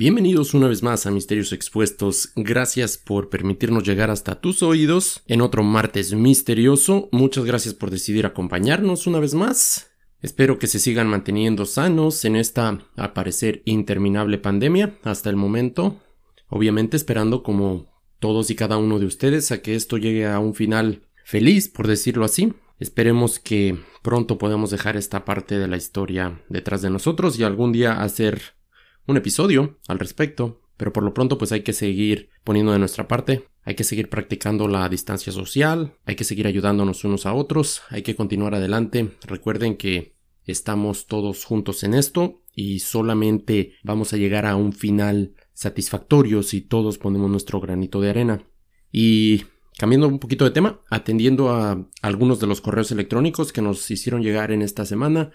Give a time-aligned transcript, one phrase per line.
[0.00, 2.32] Bienvenidos una vez más a Misterios Expuestos.
[2.34, 7.10] Gracias por permitirnos llegar hasta tus oídos en otro martes misterioso.
[7.12, 9.90] Muchas gracias por decidir acompañarnos una vez más.
[10.22, 16.00] Espero que se sigan manteniendo sanos en esta, a parecer, interminable pandemia hasta el momento.
[16.48, 20.54] Obviamente esperando como todos y cada uno de ustedes a que esto llegue a un
[20.54, 22.54] final feliz, por decirlo así.
[22.78, 27.72] Esperemos que pronto podamos dejar esta parte de la historia detrás de nosotros y algún
[27.72, 28.58] día hacer
[29.06, 33.06] un episodio al respecto, pero por lo pronto pues hay que seguir poniendo de nuestra
[33.06, 37.82] parte, hay que seguir practicando la distancia social, hay que seguir ayudándonos unos a otros,
[37.90, 39.10] hay que continuar adelante.
[39.26, 45.34] Recuerden que estamos todos juntos en esto y solamente vamos a llegar a un final
[45.52, 48.42] satisfactorio si todos ponemos nuestro granito de arena.
[48.90, 49.44] Y
[49.76, 54.22] cambiando un poquito de tema, atendiendo a algunos de los correos electrónicos que nos hicieron
[54.22, 55.30] llegar en esta semana,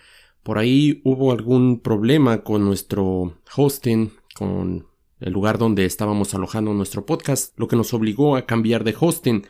[0.45, 4.85] por ahí hubo algún problema con nuestro hosting, con
[5.19, 9.47] el lugar donde estábamos alojando nuestro podcast, lo que nos obligó a cambiar de hosting.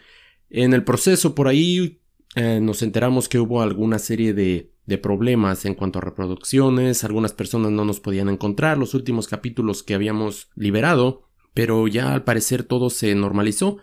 [0.49, 1.99] En el proceso por ahí
[2.37, 7.33] eh, nos enteramos que hubo alguna serie de, de problemas en cuanto a reproducciones, algunas
[7.33, 12.63] personas no nos podían encontrar los últimos capítulos que habíamos liberado, pero ya al parecer
[12.63, 13.79] todo se normalizó.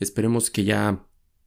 [0.00, 1.04] Esperemos que ya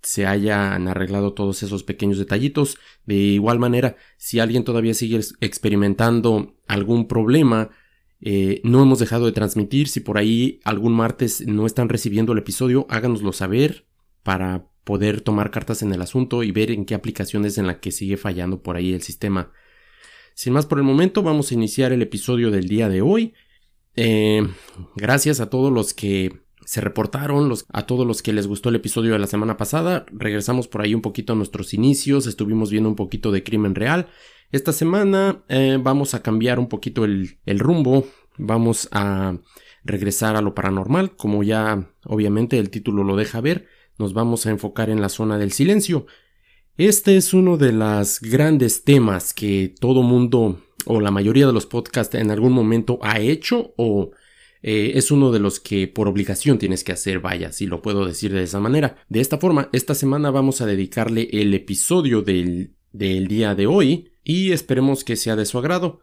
[0.08, 2.78] se hayan arreglado todos esos pequeños detallitos.
[3.06, 7.72] De igual manera, si alguien todavía sigue experimentando algún problema,
[8.22, 9.90] eh, no hemos dejado de transmitir.
[9.90, 13.86] Si por ahí algún martes no están recibiendo el episodio, háganoslo saber
[14.24, 17.92] para poder tomar cartas en el asunto y ver en qué aplicaciones en la que
[17.92, 19.52] sigue fallando por ahí el sistema.
[20.36, 23.34] Sin más por el momento, vamos a iniciar el episodio del día de hoy.
[23.98, 24.48] Eh,
[24.96, 29.14] gracias a todos los que se reportaron a todos los que les gustó el episodio
[29.14, 30.06] de la semana pasada.
[30.12, 34.10] Regresamos por ahí un poquito a nuestros inicios, estuvimos viendo un poquito de crimen real.
[34.52, 38.06] Esta semana eh, vamos a cambiar un poquito el, el rumbo,
[38.38, 39.38] vamos a
[39.86, 44.50] regresar a lo paranormal, como ya obviamente el título lo deja ver, nos vamos a
[44.50, 46.06] enfocar en la zona del silencio.
[46.76, 51.66] Este es uno de los grandes temas que todo mundo o la mayoría de los
[51.66, 54.12] podcasts en algún momento ha hecho o
[54.62, 58.06] eh, es uno de los que por obligación tienes que hacer, vaya, si lo puedo
[58.06, 58.98] decir de esa manera.
[59.10, 64.12] De esta forma, esta semana vamos a dedicarle el episodio del, del día de hoy
[64.24, 66.02] y esperemos que sea de su agrado.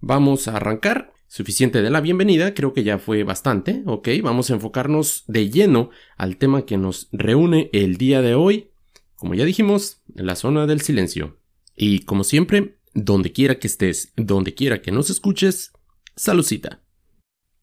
[0.00, 1.12] Vamos a arrancar.
[1.28, 5.90] Suficiente de la bienvenida, creo que ya fue bastante, ok, vamos a enfocarnos de lleno
[6.16, 8.70] al tema que nos reúne el día de hoy,
[9.16, 11.36] como ya dijimos, la zona del silencio.
[11.74, 15.72] Y como siempre, donde quiera que estés, donde quiera que nos escuches,
[16.14, 16.80] saludcita.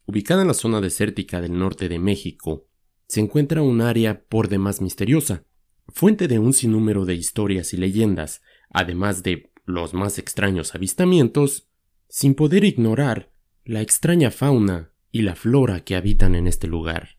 [0.05, 2.67] Ubicada en la zona desértica del norte de México,
[3.07, 5.45] se encuentra un área por demás misteriosa,
[5.87, 11.69] fuente de un sinnúmero de historias y leyendas, además de los más extraños avistamientos,
[12.09, 13.31] sin poder ignorar
[13.63, 17.17] la extraña fauna y la flora que habitan en este lugar.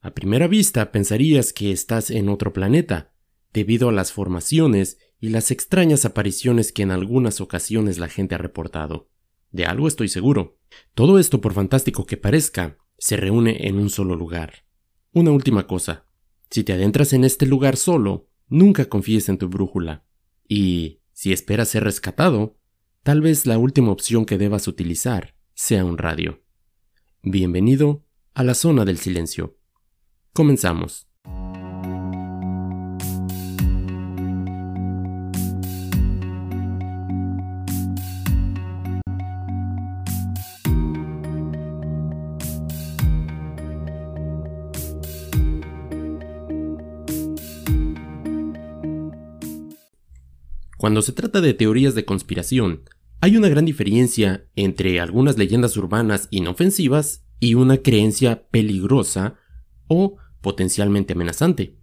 [0.00, 3.12] A primera vista pensarías que estás en otro planeta,
[3.52, 8.38] debido a las formaciones y las extrañas apariciones que en algunas ocasiones la gente ha
[8.38, 9.08] reportado.
[9.50, 10.58] De algo estoy seguro.
[10.94, 14.64] Todo esto, por fantástico que parezca, se reúne en un solo lugar.
[15.12, 16.06] Una última cosa.
[16.50, 20.04] Si te adentras en este lugar solo, nunca confíes en tu brújula.
[20.46, 22.58] Y, si esperas ser rescatado,
[23.02, 26.42] tal vez la última opción que debas utilizar sea un radio.
[27.22, 28.04] Bienvenido
[28.34, 29.58] a la zona del silencio.
[30.32, 31.07] Comenzamos.
[50.78, 52.84] Cuando se trata de teorías de conspiración,
[53.20, 59.34] hay una gran diferencia entre algunas leyendas urbanas inofensivas y una creencia peligrosa
[59.88, 61.78] o potencialmente amenazante.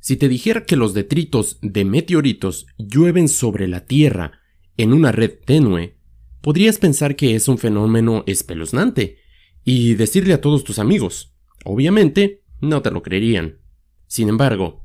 [0.00, 4.40] Si te dijera que los detritos de meteoritos llueven sobre la Tierra
[4.76, 5.96] en una red tenue,
[6.42, 9.16] podrías pensar que es un fenómeno espeluznante
[9.64, 11.34] y decirle a todos tus amigos.
[11.64, 13.60] Obviamente, no te lo creerían.
[14.06, 14.84] Sin embargo,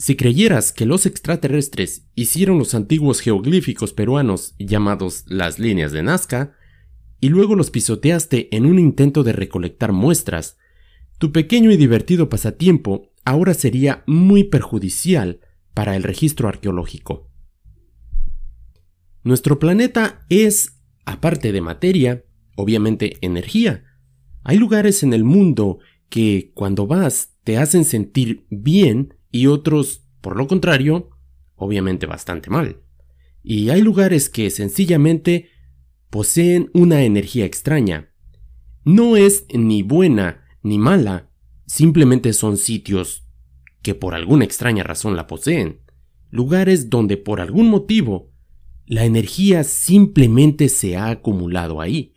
[0.00, 6.56] si creyeras que los extraterrestres hicieron los antiguos geoglíficos peruanos llamados las líneas de Nazca,
[7.20, 10.56] y luego los pisoteaste en un intento de recolectar muestras,
[11.18, 15.40] tu pequeño y divertido pasatiempo ahora sería muy perjudicial
[15.74, 17.28] para el registro arqueológico.
[19.22, 22.24] Nuestro planeta es, aparte de materia,
[22.56, 23.84] obviamente energía.
[24.44, 30.36] Hay lugares en el mundo que, cuando vas, te hacen sentir bien y otros, por
[30.36, 31.10] lo contrario,
[31.54, 32.82] obviamente bastante mal.
[33.42, 35.48] Y hay lugares que sencillamente
[36.10, 38.10] poseen una energía extraña.
[38.84, 41.30] No es ni buena ni mala,
[41.66, 43.26] simplemente son sitios
[43.82, 45.80] que por alguna extraña razón la poseen,
[46.30, 48.30] lugares donde por algún motivo
[48.86, 52.14] la energía simplemente se ha acumulado ahí.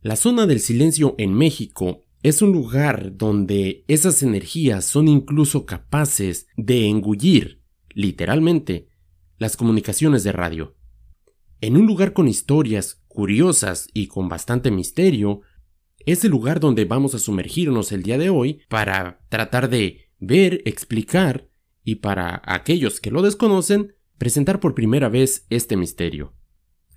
[0.00, 6.46] La zona del silencio en México es un lugar donde esas energías son incluso capaces
[6.56, 8.88] de engullir, literalmente,
[9.36, 10.74] las comunicaciones de radio.
[11.60, 15.42] En un lugar con historias curiosas y con bastante misterio,
[16.06, 20.62] es el lugar donde vamos a sumergirnos el día de hoy para tratar de ver,
[20.64, 21.50] explicar
[21.84, 26.32] y para aquellos que lo desconocen, presentar por primera vez este misterio.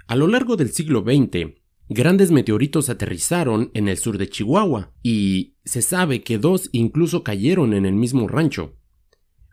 [0.07, 1.56] A lo largo del siglo XX,
[1.89, 7.73] grandes meteoritos aterrizaron en el sur de Chihuahua y se sabe que dos incluso cayeron
[7.73, 8.75] en el mismo rancho.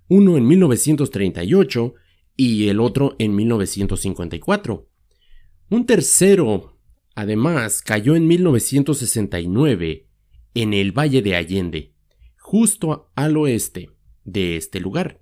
[0.08, 1.94] Uno en 1938
[2.36, 4.88] y el otro en 1954.
[5.70, 6.78] Un tercero,
[7.14, 10.08] además, cayó en 1969
[10.54, 11.94] en el Valle de Allende,
[12.38, 13.90] justo al oeste
[14.24, 15.20] de este lugar.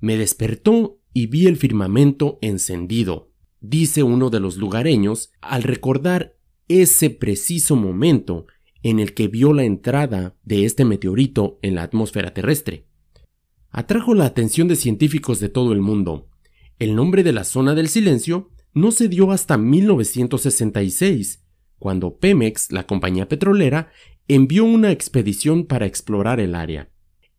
[0.00, 3.29] Me despertó y vi el firmamento encendido,
[3.60, 6.36] dice uno de los lugareños al recordar
[6.68, 8.46] ese preciso momento
[8.82, 12.86] en el que vio la entrada de este meteorito en la atmósfera terrestre.
[13.70, 16.28] Atrajo la atención de científicos de todo el mundo.
[16.78, 21.44] El nombre de la zona del silencio no se dio hasta 1966,
[21.78, 23.90] cuando Pemex, la compañía petrolera,
[24.28, 26.90] envió una expedición para explorar el área.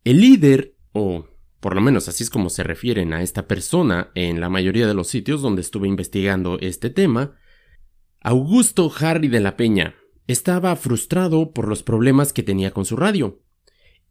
[0.04, 1.26] El líder, o
[1.62, 4.94] por lo menos así es como se refieren a esta persona en la mayoría de
[4.94, 7.36] los sitios donde estuve investigando este tema,
[8.20, 9.96] Augusto Harry de la Peña
[10.28, 13.42] estaba frustrado por los problemas que tenía con su radio,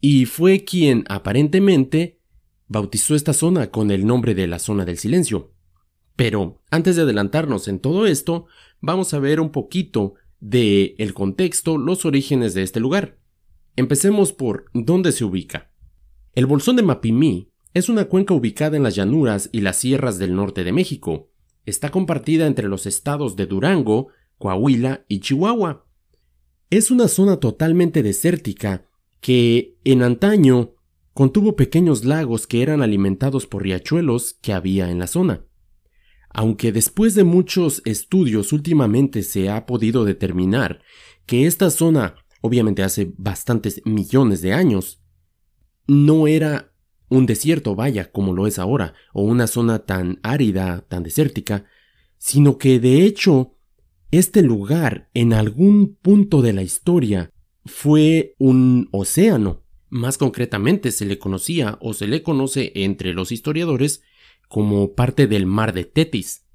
[0.01, 2.21] y fue quien aparentemente
[2.69, 5.53] bautizó esta zona con el nombre de la zona del silencio.
[6.17, 8.47] Pero antes de adelantarnos en todo esto,
[8.81, 13.19] vamos a ver un poquito de el contexto, los orígenes de este lugar.
[13.77, 15.70] Empecemos por dónde se ubica.
[16.33, 20.37] El Bolsón de Mapimí es una cuenca ubicada en las llanuras y las sierras del
[20.37, 21.29] norte de México.
[21.67, 25.87] Está compartida entre los estados de Durango, Coahuila y Chihuahua.
[26.71, 28.87] Es una zona totalmente desértica
[29.21, 30.75] que, en antaño,
[31.15, 35.45] contuvo pequeños lagos que eran alimentados por riachuelos que había en la zona.
[36.29, 40.81] Aunque después de muchos estudios últimamente se ha podido determinar
[41.27, 45.00] que esta zona, obviamente hace bastantes millones de años,
[45.91, 46.73] no era
[47.09, 51.65] un desierto, vaya, como lo es ahora, o una zona tan árida, tan desértica,
[52.17, 53.57] sino que de hecho
[54.13, 57.33] este lugar en algún punto de la historia
[57.65, 59.65] fue un océano.
[59.89, 64.03] Más concretamente se le conocía o se le conoce entre los historiadores
[64.49, 66.47] como parte del mar de Tetis.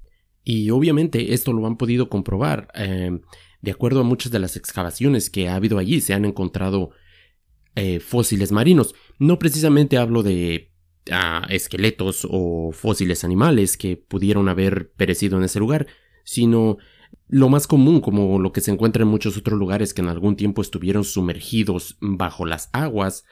[0.44, 2.68] Y obviamente esto lo han podido comprobar.
[2.74, 3.20] Eh,
[3.60, 6.92] de acuerdo a muchas de las excavaciones que ha habido allí, se han encontrado
[7.76, 8.94] eh, fósiles marinos.
[9.18, 10.72] No precisamente hablo de
[11.10, 15.86] ah, esqueletos o fósiles animales que pudieron haber perecido en ese lugar,
[16.24, 16.78] sino
[17.28, 20.36] lo más común, como lo que se encuentra en muchos otros lugares que en algún
[20.36, 23.24] tiempo estuvieron sumergidos bajo las aguas.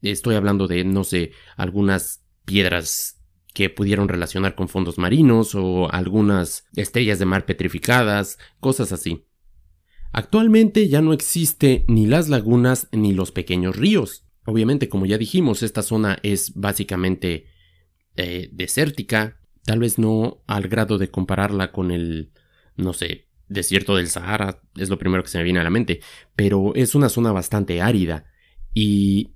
[0.00, 3.20] Estoy hablando de, no sé, algunas piedras
[3.52, 9.26] que pudieron relacionar con fondos marinos o algunas estrellas de mar petrificadas, cosas así.
[10.12, 14.26] Actualmente ya no existe ni las lagunas ni los pequeños ríos.
[14.44, 17.46] Obviamente, como ya dijimos, esta zona es básicamente
[18.16, 22.32] eh, desértica, tal vez no al grado de compararla con el,
[22.76, 26.00] no sé, desierto del Sahara, es lo primero que se me viene a la mente,
[26.36, 28.26] pero es una zona bastante árida
[28.74, 29.34] y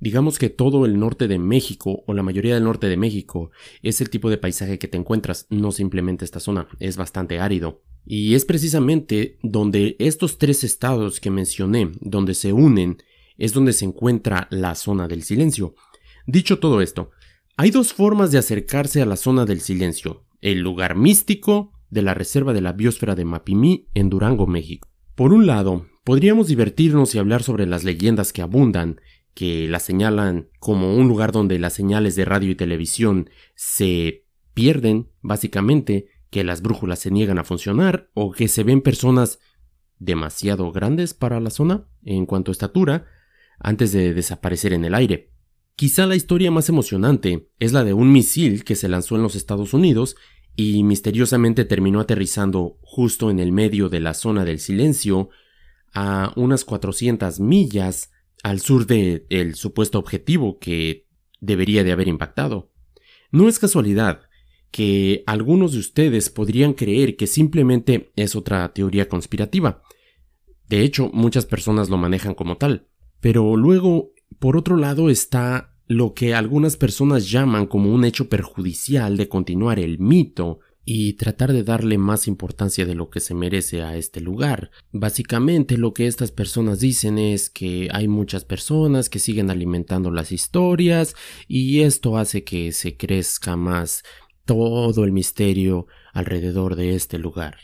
[0.00, 3.50] digamos que todo el norte de México o la mayoría del norte de México
[3.82, 7.82] es el tipo de paisaje que te encuentras, no simplemente esta zona, es bastante árido.
[8.04, 12.98] Y es precisamente donde estos tres estados que mencioné, donde se unen,
[13.36, 15.74] es donde se encuentra la zona del silencio.
[16.26, 17.10] Dicho todo esto,
[17.56, 22.14] hay dos formas de acercarse a la zona del silencio, el lugar místico de la
[22.14, 24.88] Reserva de la Biosfera de Mapimí en Durango, México.
[25.14, 29.00] Por un lado, podríamos divertirnos y hablar sobre las leyendas que abundan,
[29.34, 35.08] que la señalan como un lugar donde las señales de radio y televisión se pierden,
[35.20, 39.40] básicamente, que las brújulas se niegan a funcionar o que se ven personas
[39.98, 43.06] demasiado grandes para la zona en cuanto a estatura
[43.58, 45.32] antes de desaparecer en el aire.
[45.76, 49.34] Quizá la historia más emocionante es la de un misil que se lanzó en los
[49.34, 50.16] Estados Unidos
[50.56, 55.30] y misteriosamente terminó aterrizando justo en el medio de la zona del silencio
[55.92, 58.10] a unas 400 millas
[58.42, 61.06] al sur del el supuesto objetivo que
[61.40, 62.72] debería de haber impactado.
[63.30, 64.22] No es casualidad
[64.70, 69.82] que algunos de ustedes podrían creer que simplemente es otra teoría conspirativa.
[70.68, 72.86] De hecho, muchas personas lo manejan como tal.
[73.20, 79.16] Pero luego, por otro lado, está lo que algunas personas llaman como un hecho perjudicial
[79.16, 83.82] de continuar el mito y tratar de darle más importancia de lo que se merece
[83.82, 84.70] a este lugar.
[84.92, 90.32] Básicamente lo que estas personas dicen es que hay muchas personas que siguen alimentando las
[90.32, 91.14] historias
[91.48, 94.04] y esto hace que se crezca más
[94.50, 97.56] todo el misterio alrededor de este lugar.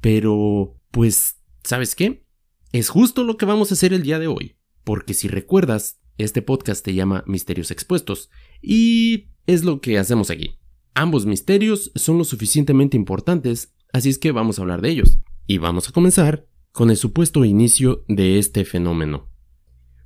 [0.00, 2.26] Pero, pues, ¿sabes qué?
[2.72, 6.42] Es justo lo que vamos a hacer el día de hoy, porque si recuerdas, este
[6.42, 8.28] podcast te llama Misterios Expuestos
[8.60, 10.58] y es lo que hacemos aquí.
[10.94, 15.20] Ambos misterios son lo suficientemente importantes, así es que vamos a hablar de ellos.
[15.46, 19.30] Y vamos a comenzar con el supuesto inicio de este fenómeno.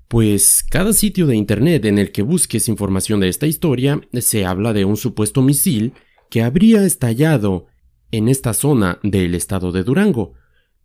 [0.06, 4.74] Pues cada sitio de Internet en el que busques información de esta historia se habla
[4.74, 5.94] de un supuesto misil
[6.30, 7.66] que habría estallado
[8.10, 10.34] en esta zona del estado de Durango,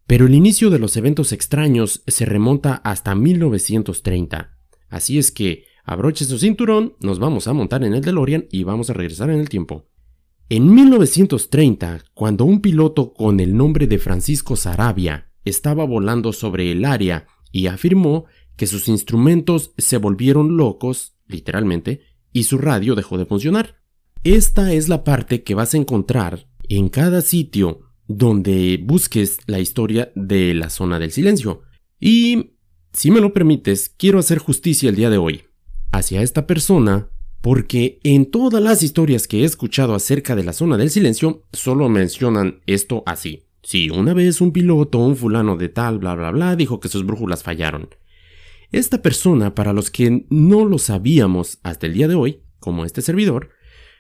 [0.07, 4.57] pero el inicio de los eventos extraños se remonta hasta 1930.
[4.89, 8.89] Así es que abroche su cinturón, nos vamos a montar en el DeLorean y vamos
[8.89, 9.87] a regresar en el tiempo.
[10.49, 16.85] En 1930, cuando un piloto con el nombre de Francisco Sarabia estaba volando sobre el
[16.85, 18.25] área y afirmó
[18.55, 23.77] que sus instrumentos se volvieron locos, literalmente, y su radio dejó de funcionar.
[24.25, 30.11] Esta es la parte que vas a encontrar en cada sitio donde busques la historia
[30.15, 31.61] de la zona del silencio.
[31.99, 32.53] Y
[32.91, 35.43] si me lo permites, quiero hacer justicia el día de hoy
[35.91, 40.75] hacia esta persona porque en todas las historias que he escuchado acerca de la zona
[40.75, 43.43] del silencio solo mencionan esto así.
[43.61, 47.05] Si una vez un piloto, un fulano de tal, bla, bla, bla, dijo que sus
[47.05, 47.89] brújulas fallaron.
[48.71, 53.03] Esta persona, para los que no lo sabíamos hasta el día de hoy, como este
[53.03, 53.51] servidor,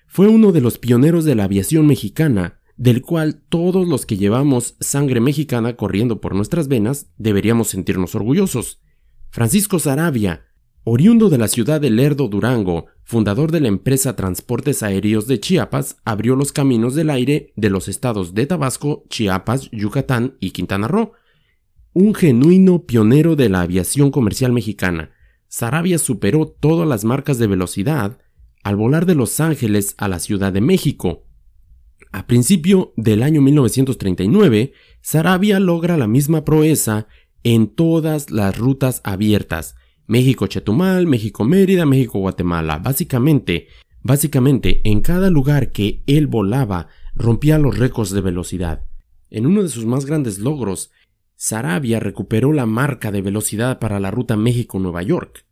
[0.07, 4.75] fue uno de los pioneros de la aviación mexicana del cual todos los que llevamos
[4.79, 8.81] sangre mexicana corriendo por nuestras venas deberíamos sentirnos orgullosos.
[9.29, 10.45] Francisco Sarabia,
[10.83, 15.97] oriundo de la ciudad de Lerdo, Durango, fundador de la empresa Transportes Aéreos de Chiapas,
[16.03, 21.13] abrió los caminos del aire de los estados de Tabasco, Chiapas, Yucatán y Quintana Roo.
[21.93, 25.11] Un genuino pionero de la aviación comercial mexicana,
[25.47, 28.17] Sarabia superó todas las marcas de velocidad
[28.65, 31.27] al volar de Los Ángeles a la Ciudad de México.
[32.11, 37.05] A principio del año 1939, Sarabia logra la misma proeza
[37.43, 39.75] en todas las rutas abiertas.
[40.07, 42.79] México-Chetumal, México-Mérida, México-Guatemala.
[42.79, 43.67] Básicamente,
[44.01, 48.85] básicamente, en cada lugar que él volaba, rompía los récords de velocidad.
[49.29, 50.89] En uno de sus más grandes logros,
[51.35, 55.45] Sarabia recuperó la marca de velocidad para la ruta México-Nueva York.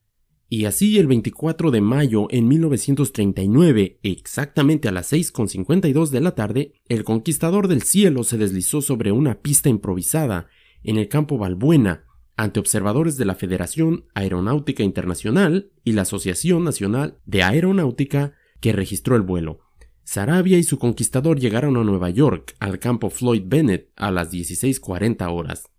[0.54, 6.74] Y así el 24 de mayo en 1939, exactamente a las 6.52 de la tarde,
[6.90, 10.50] el conquistador del cielo se deslizó sobre una pista improvisada
[10.84, 12.04] en el campo Balbuena
[12.38, 19.16] ante observadores de la Federación Aeronáutica Internacional y la Asociación Nacional de Aeronáutica que registró
[19.16, 19.62] el vuelo.
[20.04, 25.34] Sarabia y su conquistador llegaron a Nueva York al campo Floyd Bennett a las 16.40
[25.34, 25.72] horas.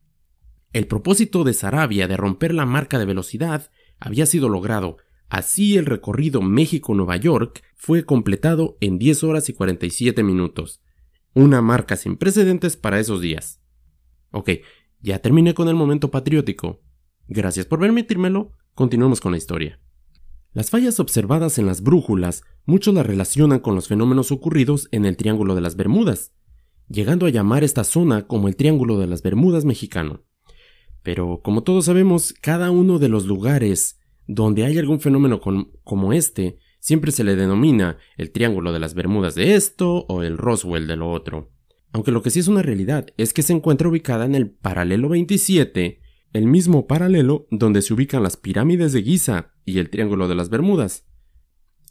[0.73, 4.99] El propósito de Sarabia de romper la marca de velocidad había sido logrado,
[5.29, 10.81] así el recorrido México-Nueva York fue completado en 10 horas y 47 minutos,
[11.35, 13.61] una marca sin precedentes para esos días.
[14.31, 14.51] Ok,
[15.01, 16.81] ya terminé con el momento patriótico.
[17.29, 18.53] Gracias por permitírmelo.
[18.75, 19.81] Continuemos con la historia.
[20.53, 25.17] Las fallas observadas en las brújulas muchos las relacionan con los fenómenos ocurridos en el
[25.17, 26.33] Triángulo de las Bermudas,
[26.89, 30.23] llegando a llamar esta zona como el Triángulo de las Bermudas mexicano.
[31.05, 36.59] Pero, como todos sabemos, cada uno de los lugares donde hay algún fenómeno como este
[36.81, 40.97] siempre se le denomina el Triángulo de las Bermudas de esto o el Roswell de
[40.97, 41.53] lo otro.
[41.93, 45.11] Aunque lo que sí es una realidad es que se encuentra ubicada en el paralelo
[45.11, 46.01] 27,
[46.33, 50.49] el mismo paralelo donde se ubican las pirámides de Giza y el Triángulo de las
[50.49, 51.07] Bermudas.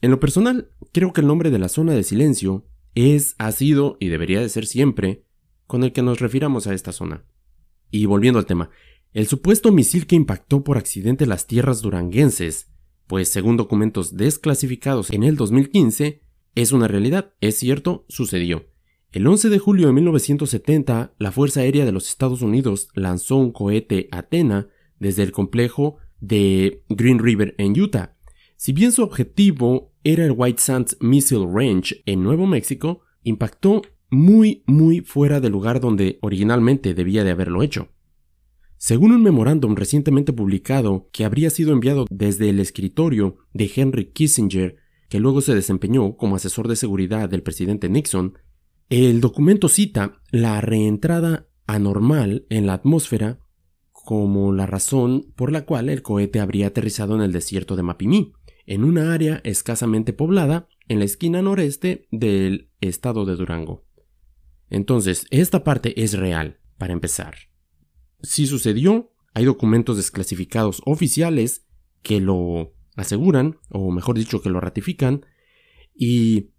[0.01, 2.65] En lo personal, creo que el nombre de la zona de silencio
[2.95, 5.23] es, ha sido y debería de ser siempre
[5.67, 7.25] con el que nos refiramos a esta zona.
[7.89, 8.71] Y volviendo al tema,
[9.13, 12.71] el supuesto misil que impactó por accidente las tierras duranguenses,
[13.05, 16.23] pues según documentos desclasificados en el 2015,
[16.55, 18.65] es una realidad, es cierto, sucedió.
[19.11, 23.51] El 11 de julio de 1970, la Fuerza Aérea de los Estados Unidos lanzó un
[23.51, 28.15] cohete Athena desde el complejo de Green River en Utah.
[28.55, 34.63] Si bien su objetivo era el White Sands Missile Range en Nuevo México, impactó muy
[34.65, 37.89] muy fuera del lugar donde originalmente debía de haberlo hecho.
[38.85, 44.75] Según un memorándum recientemente publicado que habría sido enviado desde el escritorio de Henry Kissinger,
[45.07, 48.37] que luego se desempeñó como asesor de seguridad del presidente Nixon,
[48.89, 53.39] el documento cita la reentrada anormal en la atmósfera
[53.93, 58.33] como la razón por la cual el cohete habría aterrizado en el desierto de Mapimí,
[58.65, 63.85] en una área escasamente poblada en la esquina noreste del estado de Durango.
[64.69, 67.52] Entonces, esta parte es real, para empezar.
[68.23, 71.67] Si sucedió, hay documentos desclasificados oficiales
[72.01, 75.25] que lo aseguran, o mejor dicho, que lo ratifican.
[75.93, 76.51] ¿Y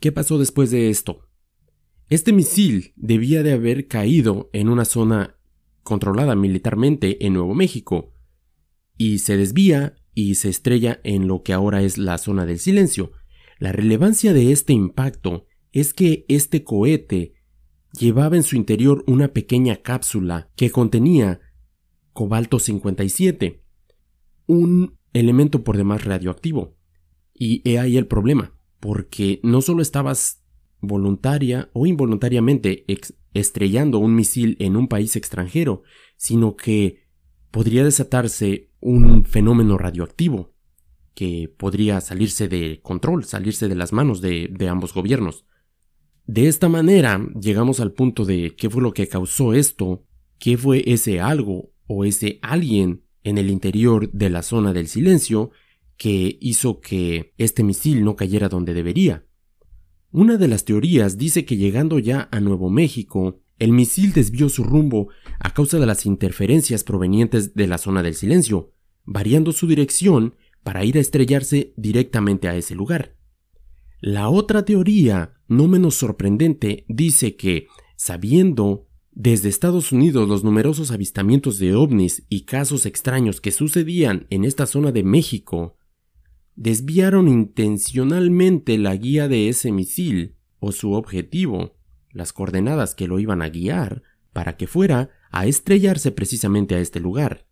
[0.00, 1.28] qué pasó después de esto?
[2.08, 5.36] Este misil debía de haber caído en una zona
[5.82, 8.12] controlada militarmente en Nuevo México,
[8.96, 13.12] y se desvía y se estrella en lo que ahora es la zona del silencio.
[13.58, 17.34] La relevancia de este impacto es que este cohete
[17.98, 21.40] llevaba en su interior una pequeña cápsula que contenía
[22.12, 23.62] cobalto 57,
[24.46, 26.76] un elemento por demás radioactivo.
[27.34, 30.42] Y he ahí el problema, porque no solo estabas
[30.80, 32.84] voluntaria o involuntariamente
[33.34, 35.82] estrellando un misil en un país extranjero,
[36.16, 37.04] sino que
[37.50, 40.54] podría desatarse un fenómeno radioactivo
[41.14, 45.46] que podría salirse de control, salirse de las manos de, de ambos gobiernos.
[46.26, 50.04] De esta manera llegamos al punto de qué fue lo que causó esto,
[50.38, 55.50] qué fue ese algo o ese alguien en el interior de la zona del silencio
[55.96, 59.24] que hizo que este misil no cayera donde debería.
[60.10, 64.64] Una de las teorías dice que llegando ya a Nuevo México, el misil desvió su
[64.64, 68.72] rumbo a causa de las interferencias provenientes de la zona del silencio,
[69.04, 73.15] variando su dirección para ir a estrellarse directamente a ese lugar.
[74.00, 81.58] La otra teoría, no menos sorprendente, dice que, sabiendo desde Estados Unidos los numerosos avistamientos
[81.58, 85.78] de ovnis y casos extraños que sucedían en esta zona de México,
[86.54, 91.78] desviaron intencionalmente la guía de ese misil o su objetivo,
[92.10, 94.02] las coordenadas que lo iban a guiar,
[94.34, 97.46] para que fuera a estrellarse precisamente a este lugar.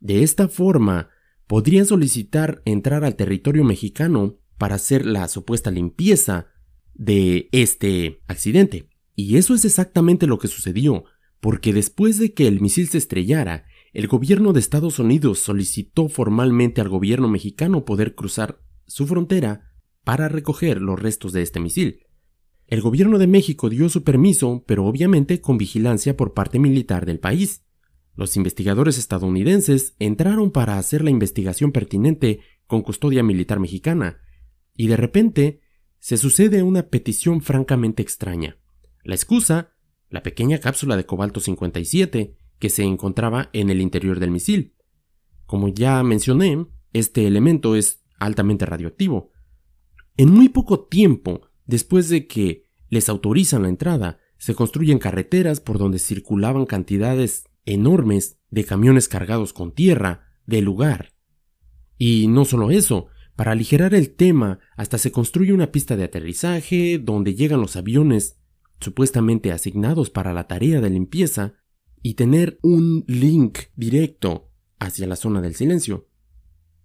[0.00, 1.08] De esta forma,
[1.46, 6.48] podrían solicitar entrar al territorio mexicano para hacer la supuesta limpieza
[6.94, 8.88] de este accidente.
[9.14, 11.04] Y eso es exactamente lo que sucedió,
[11.40, 16.80] porque después de que el misil se estrellara el gobierno de Estados Unidos solicitó formalmente
[16.80, 19.70] al gobierno mexicano poder cruzar su frontera
[20.02, 22.06] para recoger los restos de este misil.
[22.66, 27.18] El gobierno de México dio su permiso, pero obviamente con vigilancia por parte militar del
[27.18, 27.66] país.
[28.14, 34.22] Los investigadores estadounidenses entraron para hacer la investigación pertinente con custodia militar mexicana,
[34.76, 35.60] y de repente
[35.98, 38.58] se sucede una petición francamente extraña.
[39.04, 39.74] La excusa,
[40.10, 44.74] la pequeña cápsula de cobalto 57, que se encontraba en el interior del misil.
[45.46, 49.32] Como ya mencioné, este elemento es altamente radioactivo.
[50.16, 55.78] En muy poco tiempo, después de que les autorizan la entrada, se construyen carreteras por
[55.78, 61.14] donde circulaban cantidades enormes de camiones cargados con tierra del lugar.
[61.96, 66.98] Y no solo eso, para aligerar el tema, hasta se construye una pista de aterrizaje
[66.98, 68.38] donde llegan los aviones
[68.80, 71.54] supuestamente asignados para la tarea de limpieza
[72.02, 76.08] y tener un link directo hacia la zona del silencio.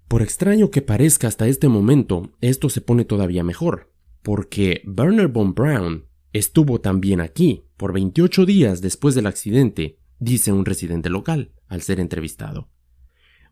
[0.08, 5.54] Por extraño que parezca hasta este momento, esto se pone todavía mejor, porque Werner von
[5.54, 11.82] Braun estuvo también aquí por 28 días después del accidente, dice un residente local al
[11.82, 12.70] ser entrevistado.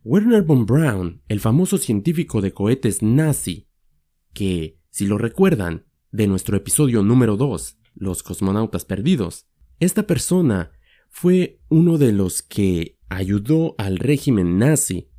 [0.07, 3.67] Werner von Braun, el famoso científico de cohetes nazi,
[4.33, 9.47] que, si lo recuerdan, de nuestro episodio número 2, Los cosmonautas perdidos,
[9.79, 10.71] esta persona
[11.09, 15.09] fue uno de los que ayudó al régimen nazi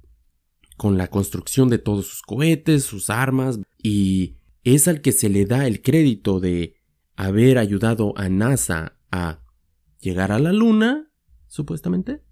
[0.76, 5.46] con la construcción de todos sus cohetes, sus armas, y es al que se le
[5.46, 6.76] da el crédito de
[7.16, 9.42] haber ayudado a NASA a
[9.98, 11.10] llegar a la Luna,
[11.48, 12.22] supuestamente.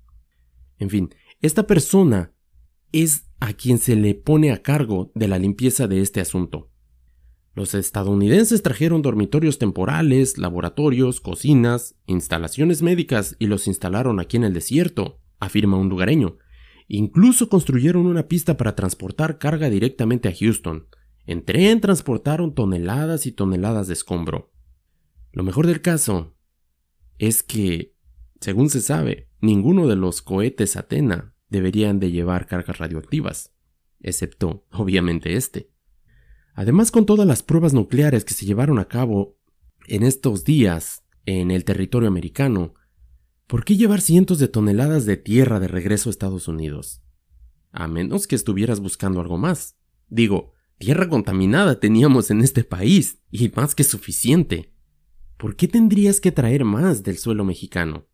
[0.79, 2.34] En fin, esta persona
[2.95, 6.71] es a quien se le pone a cargo de la limpieza de este asunto.
[7.55, 14.55] Los estadounidenses trajeron dormitorios temporales, laboratorios, cocinas, instalaciones médicas y los instalaron aquí en el
[14.55, 16.39] desierto, afirma un lugareño.
[16.87, 20.87] Incluso construyeron una pista para transportar carga directamente a Houston.
[21.27, 24.53] En tren transportaron toneladas y toneladas de escombro.
[25.33, 26.37] Lo mejor del caso
[27.19, 27.95] es que,
[28.41, 33.53] según se sabe, ninguno de los cohetes Atena deberían de llevar cargas radioactivas,
[34.01, 35.71] excepto, obviamente, este.
[36.55, 39.39] Además, con todas las pruebas nucleares que se llevaron a cabo
[39.87, 42.75] en estos días en el territorio americano,
[43.47, 47.03] ¿por qué llevar cientos de toneladas de tierra de regreso a Estados Unidos?
[47.73, 49.77] A menos que estuvieras buscando algo más.
[50.09, 54.73] Digo, tierra contaminada teníamos en este país, y más que suficiente.
[55.37, 58.07] ¿Por qué tendrías que traer más del suelo mexicano?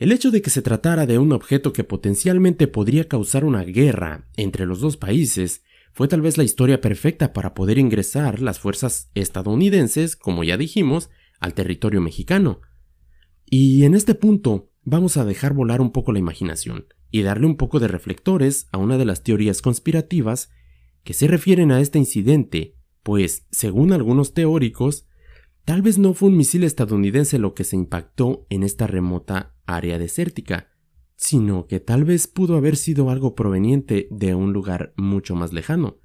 [0.00, 4.26] El hecho de que se tratara de un objeto que potencialmente podría causar una guerra
[4.34, 9.10] entre los dos países fue tal vez la historia perfecta para poder ingresar las fuerzas
[9.14, 12.62] estadounidenses, como ya dijimos, al territorio mexicano.
[13.44, 17.58] Y en este punto vamos a dejar volar un poco la imaginación y darle un
[17.58, 20.50] poco de reflectores a una de las teorías conspirativas
[21.04, 25.06] que se refieren a este incidente, pues, según algunos teóricos,
[25.66, 29.98] tal vez no fue un misil estadounidense lo que se impactó en esta remota área
[29.98, 30.68] desértica,
[31.16, 35.98] sino que tal vez pudo haber sido algo proveniente de un lugar mucho más lejano.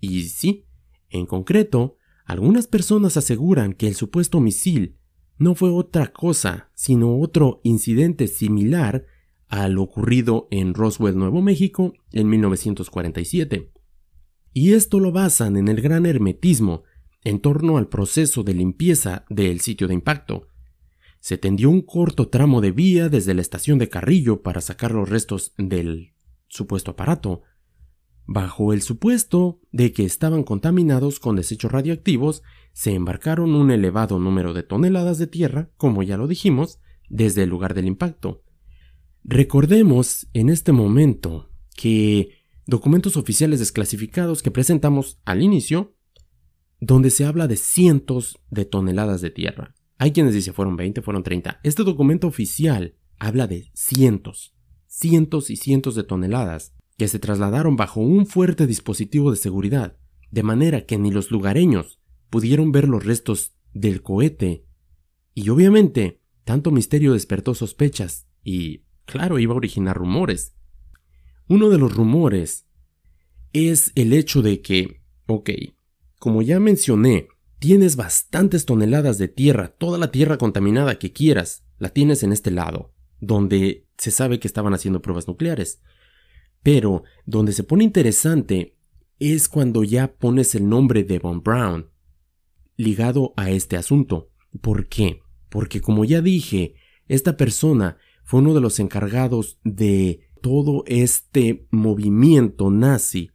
[0.00, 0.66] Y sí,
[1.08, 4.98] en concreto, algunas personas aseguran que el supuesto misil
[5.38, 9.06] no fue otra cosa, sino otro incidente similar
[9.48, 13.70] al ocurrido en Roswell, Nuevo México, en 1947.
[14.52, 16.82] Y esto lo basan en el gran hermetismo
[17.24, 20.48] en torno al proceso de limpieza del sitio de impacto,
[21.24, 25.08] se tendió un corto tramo de vía desde la estación de Carrillo para sacar los
[25.08, 26.12] restos del
[26.48, 27.40] supuesto aparato,
[28.26, 32.42] bajo el supuesto de que estaban contaminados con desechos radioactivos,
[32.74, 37.48] se embarcaron un elevado número de toneladas de tierra, como ya lo dijimos, desde el
[37.48, 38.42] lugar del impacto.
[39.24, 45.96] Recordemos en este momento que documentos oficiales desclasificados que presentamos al inicio,
[46.80, 49.74] donde se habla de cientos de toneladas de tierra.
[49.98, 51.60] Hay quienes dicen fueron 20, fueron 30.
[51.62, 54.54] Este documento oficial habla de cientos,
[54.86, 59.96] cientos y cientos de toneladas que se trasladaron bajo un fuerte dispositivo de seguridad,
[60.30, 64.64] de manera que ni los lugareños pudieron ver los restos del cohete.
[65.34, 70.54] Y obviamente, tanto misterio despertó sospechas y, claro, iba a originar rumores.
[71.48, 72.66] Uno de los rumores
[73.52, 75.50] es el hecho de que, ok,
[76.18, 77.28] como ya mencioné,
[77.64, 82.50] Tienes bastantes toneladas de tierra, toda la tierra contaminada que quieras, la tienes en este
[82.50, 85.80] lado, donde se sabe que estaban haciendo pruebas nucleares.
[86.62, 88.76] Pero donde se pone interesante
[89.18, 91.88] es cuando ya pones el nombre de Von Brown
[92.76, 94.30] ligado a este asunto.
[94.60, 95.22] ¿Por qué?
[95.48, 96.74] Porque como ya dije,
[97.08, 103.30] esta persona fue uno de los encargados de todo este movimiento nazi,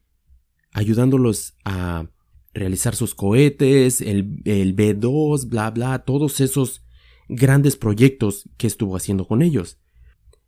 [0.71, 2.11] ayudándolos a
[2.59, 6.85] realizar sus cohetes, el, el B2, bla, bla, todos esos
[7.29, 9.79] grandes proyectos que estuvo haciendo con ellos.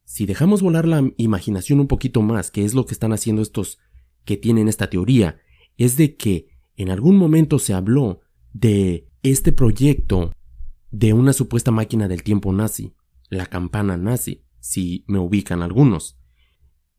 [0.04, 3.80] Si dejamos volar la imaginación un poquito más, que es lo que están haciendo estos
[4.26, 5.40] que tienen esta teoría,
[5.78, 8.20] es de que en algún momento se habló
[8.52, 10.34] de este proyecto
[10.90, 12.94] de una supuesta máquina del tiempo nazi,
[13.30, 16.20] la campana nazi, si me ubican algunos.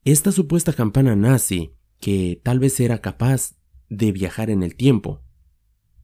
[0.04, 3.56] Esta supuesta campana nazi, que tal vez era capaz
[3.96, 5.22] de viajar en el tiempo.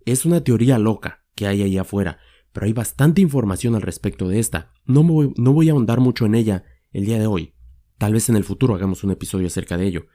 [0.05, 2.19] Es una teoría loca que hay ahí afuera,
[2.53, 4.73] pero hay bastante información al respecto de esta.
[4.85, 7.55] No, voy, no voy a ahondar mucho en ella el día de hoy.
[7.99, 10.07] Tal vez en el futuro hagamos un episodio acerca de ello.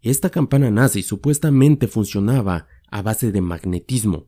[0.00, 4.26] Esta campana nazi supuestamente funcionaba a base de magnetismo.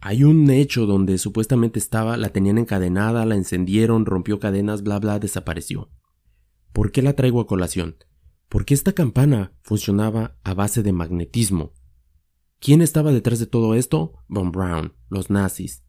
[0.00, 5.18] Hay un hecho donde supuestamente estaba, la tenían encadenada, la encendieron, rompió cadenas, bla bla,
[5.18, 5.90] desapareció.
[6.72, 7.96] ¿Por qué la traigo a colación?
[8.48, 11.74] Porque esta campana funcionaba a base de magnetismo.
[12.60, 14.14] ¿Quién estaba detrás de todo esto?
[14.26, 15.84] Von Braun, los nazis.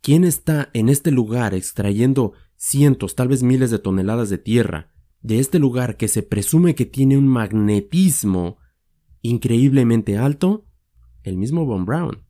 [0.00, 5.40] ¿Quién está en este lugar extrayendo cientos, tal vez miles de toneladas de tierra, de
[5.40, 8.58] este lugar que se presume que tiene un magnetismo
[9.20, 10.66] increíblemente alto?
[11.22, 12.24] El mismo Von Braun.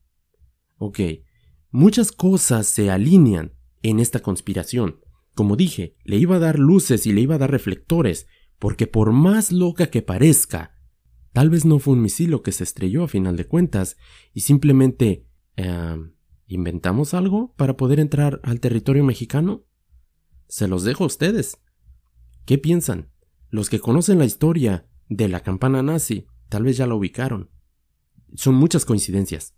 [0.79, 1.01] Ok,
[1.71, 5.01] muchas cosas se alinean en esta conspiración.
[5.35, 8.27] Como dije, le iba a dar luces y le iba a dar reflectores,
[8.59, 10.76] porque por más loca que parezca,
[11.37, 13.99] Tal vez no fue un misil lo que se estrelló a final de cuentas
[14.33, 16.15] y simplemente em,
[16.47, 19.67] inventamos algo para poder entrar al territorio mexicano.
[20.49, 21.59] Se los dejo a ustedes.
[22.47, 23.11] ¿Qué piensan?
[23.51, 27.51] Los que conocen la historia de la campana nazi tal vez ya la ubicaron.
[28.35, 29.55] Son muchas coincidencias.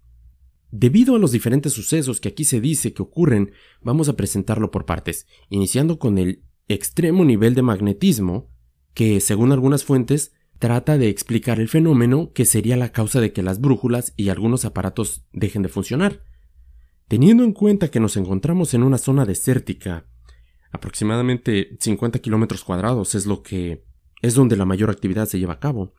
[0.72, 4.84] Debido a los diferentes sucesos que aquí se dice que ocurren, vamos a presentarlo por
[4.84, 8.50] partes, iniciando con el extremo nivel de magnetismo,
[8.94, 13.42] que según algunas fuentes trata de explicar el fenómeno que sería la causa de que
[13.42, 16.22] las brújulas y algunos aparatos dejen de funcionar.
[17.06, 20.06] Teniendo en cuenta que nos encontramos en una zona desértica,
[20.72, 23.84] aproximadamente 50 kilómetros cuadrados es lo que
[24.20, 25.94] es donde la mayor actividad se lleva a cabo.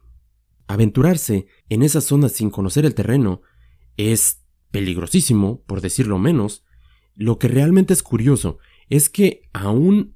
[0.67, 3.41] Aventurarse en esa zona sin conocer el terreno
[3.97, 6.63] es peligrosísimo, por decirlo menos.
[7.15, 10.15] Lo que realmente es curioso es que aún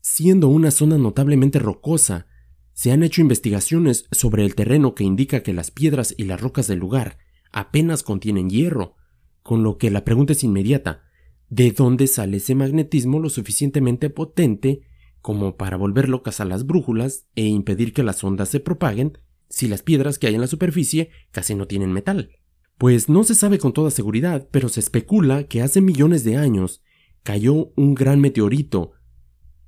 [0.00, 2.26] siendo una zona notablemente rocosa,
[2.72, 6.66] se han hecho investigaciones sobre el terreno que indica que las piedras y las rocas
[6.66, 7.18] del lugar
[7.52, 8.96] apenas contienen hierro,
[9.42, 11.02] con lo que la pregunta es inmediata,
[11.50, 14.82] ¿de dónde sale ese magnetismo lo suficientemente potente
[15.20, 19.68] como para volver locas a las brújulas e impedir que las ondas se propaguen si
[19.68, 22.30] las piedras que hay en la superficie casi no tienen metal.
[22.78, 26.82] Pues no se sabe con toda seguridad, pero se especula que hace millones de años
[27.22, 28.92] cayó un gran meteorito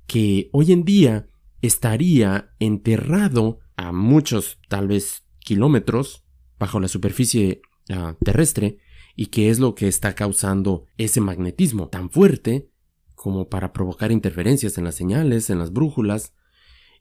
[0.07, 1.29] que hoy en día
[1.61, 6.23] estaría enterrado a muchos, tal vez kilómetros,
[6.59, 8.77] bajo la superficie ah, terrestre,
[9.15, 12.69] y que es lo que está causando ese magnetismo tan fuerte
[13.13, 16.33] como para provocar interferencias en las señales, en las brújulas,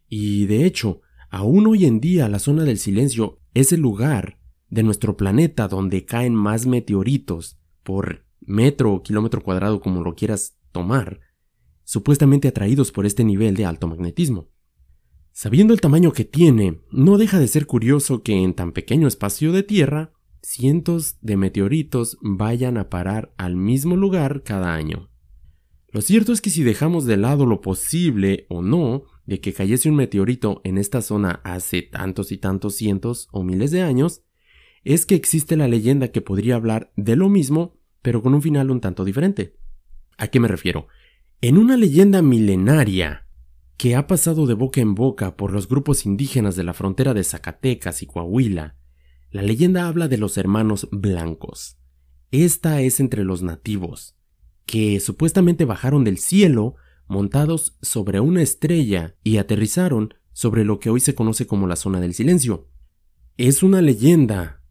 [0.09, 4.39] y de hecho, aún hoy en día la zona del silencio es el lugar
[4.69, 10.57] de nuestro planeta donde caen más meteoritos por metro o kilómetro cuadrado como lo quieras
[10.73, 11.21] tomar,
[11.85, 14.51] supuestamente atraídos por este nivel de alto magnetismo.
[15.33, 19.53] Sabiendo el tamaño que tiene, no deja de ser curioso que en tan pequeño espacio
[19.53, 25.11] de tierra, cientos de meteoritos vayan a parar al mismo lugar cada año.
[25.91, 29.89] Lo cierto es que si dejamos de lado lo posible o no de que cayese
[29.89, 34.23] un meteorito en esta zona hace tantos y tantos cientos o miles de años,
[34.83, 38.71] es que existe la leyenda que podría hablar de lo mismo, pero con un final
[38.71, 39.57] un tanto diferente.
[40.19, 40.89] ¿A qué me refiero?
[41.41, 43.27] En una leyenda milenaria
[43.77, 47.25] que ha pasado de boca en boca por los grupos indígenas de la frontera de
[47.25, 48.77] Zacatecas y Coahuila,
[49.31, 51.77] la leyenda habla de los hermanos blancos.
[52.31, 54.17] Esta es entre los nativos,
[54.65, 56.77] que supuestamente bajaron del cielo
[57.09, 62.01] montados sobre una estrella y aterrizaron sobre lo que hoy se conoce como la zona
[62.01, 62.69] del silencio.
[63.37, 64.63] Es una leyenda,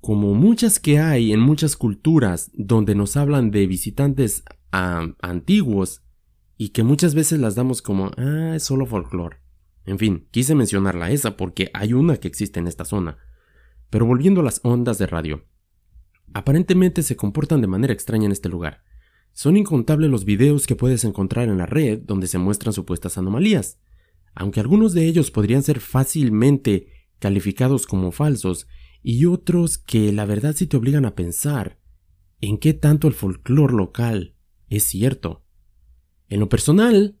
[0.00, 6.02] como muchas que hay en muchas culturas donde nos hablan de visitantes antiguos
[6.62, 9.38] y que muchas veces las damos como, ah, es solo folclore.
[9.86, 13.16] En fin, quise mencionarla esa porque hay una que existe en esta zona.
[13.88, 15.46] Pero volviendo a las ondas de radio.
[16.34, 18.82] Aparentemente se comportan de manera extraña en este lugar.
[19.32, 23.80] Son incontables los videos que puedes encontrar en la red donde se muestran supuestas anomalías.
[24.34, 26.88] Aunque algunos de ellos podrían ser fácilmente
[27.20, 28.68] calificados como falsos
[29.02, 31.80] y otros que la verdad sí te obligan a pensar
[32.42, 34.36] en qué tanto el folclore local
[34.68, 35.46] es cierto.
[36.30, 37.18] En lo personal,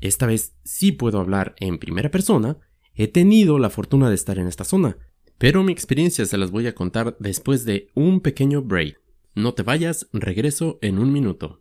[0.00, 2.58] esta vez sí puedo hablar en primera persona,
[2.94, 4.98] he tenido la fortuna de estar en esta zona,
[5.36, 9.00] pero mi experiencia se las voy a contar después de un pequeño break.
[9.34, 11.60] No te vayas, regreso en un minuto.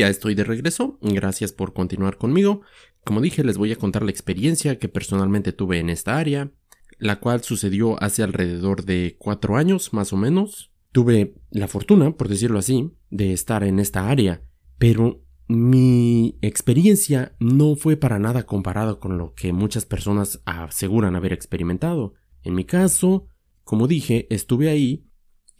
[0.00, 2.62] Ya estoy de regreso, gracias por continuar conmigo.
[3.04, 6.52] Como dije, les voy a contar la experiencia que personalmente tuve en esta área,
[6.98, 10.72] la cual sucedió hace alrededor de cuatro años más o menos.
[10.92, 14.42] Tuve la fortuna, por decirlo así, de estar en esta área,
[14.78, 21.34] pero mi experiencia no fue para nada comparada con lo que muchas personas aseguran haber
[21.34, 22.14] experimentado.
[22.42, 23.26] En mi caso,
[23.64, 25.09] como dije, estuve ahí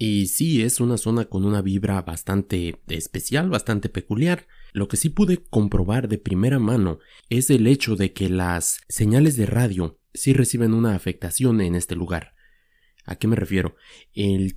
[0.02, 4.46] y sí, es una zona con una vibra bastante especial, bastante peculiar.
[4.72, 9.36] Lo que sí pude comprobar de primera mano es el hecho de que las señales
[9.36, 12.32] de radio sí reciben una afectación en este lugar.
[13.04, 13.76] ¿A qué me refiero?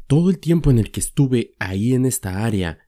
[0.07, 2.87] Todo el tiempo en el que estuve ahí en esta área,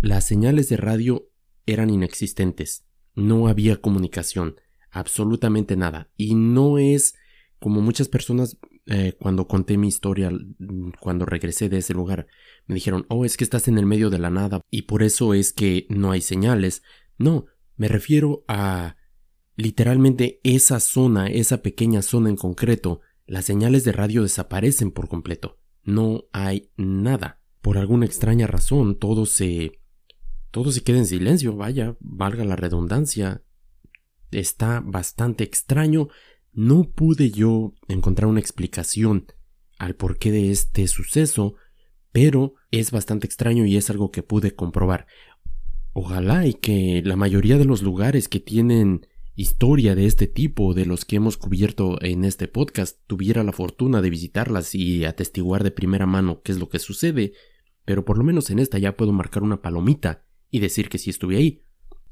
[0.00, 1.28] las señales de radio
[1.66, 2.86] eran inexistentes.
[3.14, 4.56] No había comunicación,
[4.90, 6.10] absolutamente nada.
[6.16, 7.14] Y no es
[7.58, 12.26] como muchas personas eh, cuando conté mi historia, mm, cuando regresé de ese lugar,
[12.66, 15.32] me dijeron, oh, es que estás en el medio de la nada y por eso
[15.32, 16.82] es que no hay señales.
[17.16, 18.96] No, me refiero a
[19.56, 25.58] literalmente esa zona, esa pequeña zona en concreto, las señales de radio desaparecen por completo.
[25.82, 27.40] No hay nada.
[27.62, 29.80] Por alguna extraña razón, todo se...
[30.50, 33.42] todo se queda en silencio, vaya, valga la redundancia.
[34.30, 36.08] Está bastante extraño,
[36.54, 39.26] no pude yo encontrar una explicación
[39.78, 41.56] al porqué de este suceso,
[42.12, 45.06] pero es bastante extraño y es algo que pude comprobar.
[45.92, 50.86] Ojalá y que la mayoría de los lugares que tienen historia de este tipo de
[50.86, 55.72] los que hemos cubierto en este podcast tuviera la fortuna de visitarlas y atestiguar de
[55.72, 57.32] primera mano qué es lo que sucede,
[57.84, 61.10] pero por lo menos en esta ya puedo marcar una palomita y decir que sí
[61.10, 61.62] estuve ahí.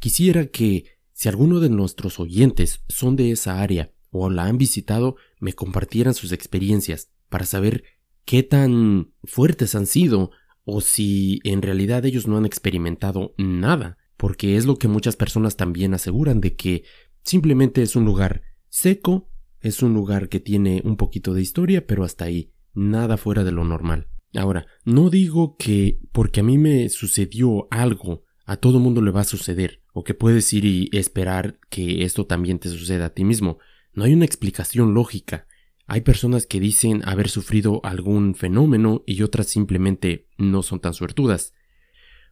[0.00, 5.16] Quisiera que si alguno de nuestros oyentes son de esa área o la han visitado
[5.40, 7.83] me compartieran sus experiencias para saber
[8.25, 10.31] qué tan fuertes han sido
[10.64, 15.57] o si en realidad ellos no han experimentado nada, porque es lo que muchas personas
[15.57, 16.85] también aseguran de que
[17.25, 19.29] Simplemente es un lugar seco,
[19.61, 23.53] es un lugar que tiene un poquito de historia, pero hasta ahí, nada fuera de
[23.53, 24.09] lo normal.
[24.35, 29.20] Ahora, no digo que porque a mí me sucedió algo, a todo mundo le va
[29.20, 33.25] a suceder, o que puedes ir y esperar que esto también te suceda a ti
[33.25, 33.59] mismo.
[33.94, 35.46] No hay una explicación lógica.
[35.87, 41.52] Hay personas que dicen haber sufrido algún fenómeno y otras simplemente no son tan suertudas.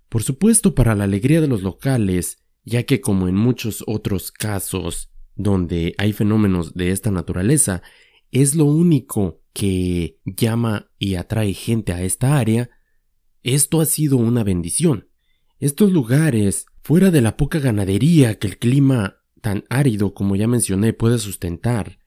[0.09, 5.13] Por supuesto, para la alegría de los locales, ya que como en muchos otros casos
[5.35, 7.83] donde hay fenómenos de esta naturaleza,
[8.31, 12.71] es lo único que llama y atrae gente a esta área,
[13.43, 15.09] esto ha sido una bendición.
[15.59, 20.93] Estos lugares, fuera de la poca ganadería que el clima tan árido como ya mencioné
[20.93, 21.99] puede sustentar,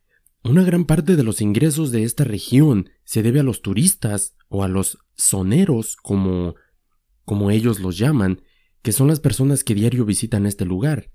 [0.44, 4.64] una gran parte de los ingresos de esta región se debe a los turistas o
[4.64, 6.56] a los soneros como
[7.26, 8.42] como ellos los llaman,
[8.82, 11.10] que son las personas que diario visitan este lugar.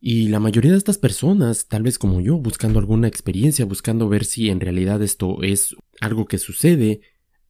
[0.00, 4.24] Y la mayoría de estas personas, tal vez como yo, buscando alguna experiencia, buscando ver
[4.24, 7.02] si en realidad esto es algo que sucede,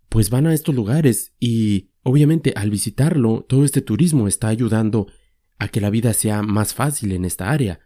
[0.08, 5.06] pues van a estos lugares y obviamente al visitarlo, todo este turismo está ayudando
[5.60, 7.80] a que la vida sea más fácil en esta área.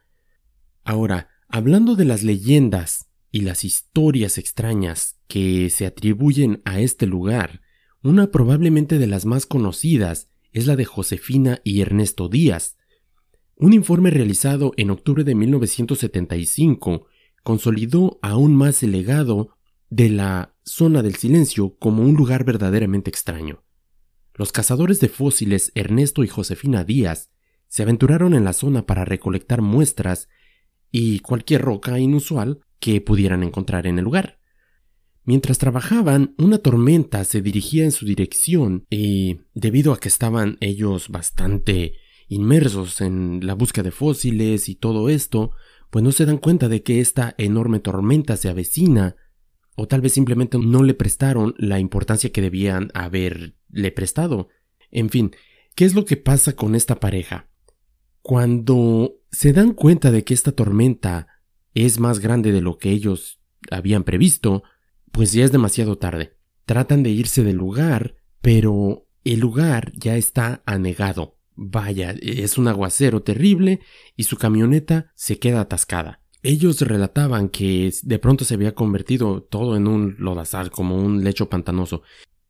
[0.85, 7.63] Ahora, hablando de las leyendas y las historias extrañas que se atribuyen a este lugar,
[8.01, 12.77] una probablemente de las más conocidas es la de Josefina y Ernesto Díaz,
[13.57, 17.07] un informe realizado en octubre de 1975
[17.43, 19.51] consolidó aún más el legado
[19.91, 23.65] de la zona del silencio como un lugar verdaderamente extraño.
[24.35, 27.31] Los cazadores de fósiles Ernesto y Josefina Díaz
[27.75, 30.29] se aventuraron en la zona para recolectar muestras
[30.93, 34.39] y cualquier roca inusual que pudieran encontrar en el lugar.
[35.25, 41.09] Mientras trabajaban, una tormenta se dirigía en su dirección y, debido a que estaban ellos
[41.09, 41.95] bastante
[42.29, 45.51] inmersos en la búsqueda de fósiles y todo esto,
[45.91, 49.17] pues no se dan cuenta de que esta enorme tormenta se avecina,
[49.75, 54.49] o tal vez simplemente no le prestaron la importancia que debían haberle prestado.
[54.93, 55.33] En fin,
[55.75, 57.49] ¿qué es lo que pasa con esta pareja?
[58.25, 61.27] Cuando se dan cuenta de que esta tormenta
[61.75, 63.39] es más grande de lo que ellos
[63.71, 64.63] habían previsto,
[65.13, 66.35] pues ya es demasiado tarde.
[66.65, 71.37] Tratan de irse del lugar, pero el lugar ya está anegado.
[71.55, 73.81] Vaya, es un aguacero terrible
[74.17, 76.23] y su camioneta se queda atascada.
[76.43, 81.51] Ellos relataban que de pronto se había convertido todo en un lodazal, como un lecho
[81.51, 82.01] pantanoso.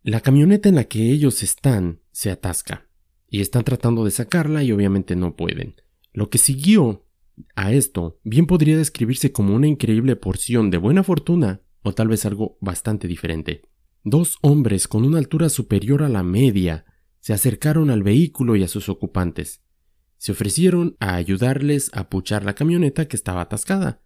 [0.05, 2.87] La camioneta en la que ellos están se atasca
[3.29, 5.77] y están tratando de sacarla y obviamente no pueden.
[6.13, 7.05] Lo que siguió
[7.57, 12.25] a esto bien podría describirse como una increíble porción de buena fortuna o tal vez
[12.25, 13.63] algo bastante diferente.
[14.05, 16.85] Dos hombres con una altura superior a la media
[17.21, 19.63] se acercaron al vehículo y a sus ocupantes.
[20.19, 24.03] Se ofrecieron a ayudarles a puchar la camioneta que estaba atascada.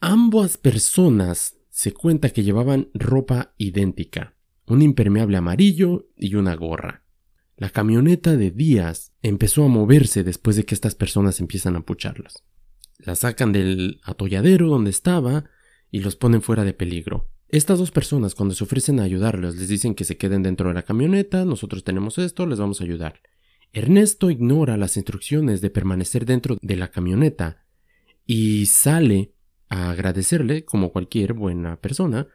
[0.00, 7.05] Ambas personas se cuenta que llevaban ropa idéntica, un impermeable amarillo y una gorra.
[7.58, 12.44] La camioneta de Díaz empezó a moverse después de que estas personas empiezan a pucharlas.
[12.98, 15.44] La sacan del atolladero donde estaba
[15.90, 17.30] y los ponen fuera de peligro.
[17.48, 20.74] Estas dos personas cuando se ofrecen a ayudarles les dicen que se queden dentro de
[20.74, 23.22] la camioneta, nosotros tenemos esto, les vamos a ayudar.
[23.72, 27.64] Ernesto ignora las instrucciones de permanecer dentro de la camioneta
[28.26, 29.32] y sale
[29.70, 32.28] a agradecerle como cualquier buena persona,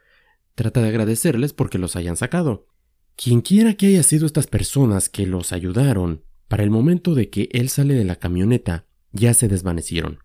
[0.55, 2.70] trata de agradecerles porque los hayan sacado.
[3.15, 7.69] Quienquiera que haya sido estas personas que los ayudaron, para el momento de que él
[7.69, 10.19] sale de la camioneta, ya se desvanecieron.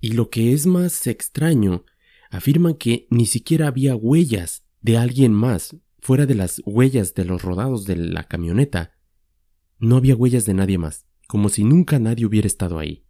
[0.00, 1.86] Y lo que es más extraño
[2.30, 7.40] afirman que ni siquiera había huellas de alguien más fuera de las huellas de los
[7.40, 8.94] rodados de la camioneta.
[9.78, 13.06] No había huellas de nadie más, como si nunca nadie hubiera estado ahí.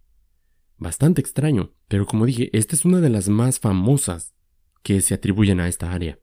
[0.79, 4.35] Bastante extraño, pero como dije, esta es una de las más famosas
[4.85, 6.20] que se atribuyen a esta área.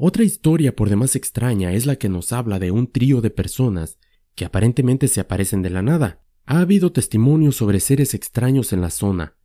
[0.00, 3.98] Otra historia por demás extraña es la que nos habla de un trío de personas
[4.36, 6.22] que aparentemente se aparecen de la nada.
[6.46, 9.36] Ha habido testimonios sobre seres extraños en la zona,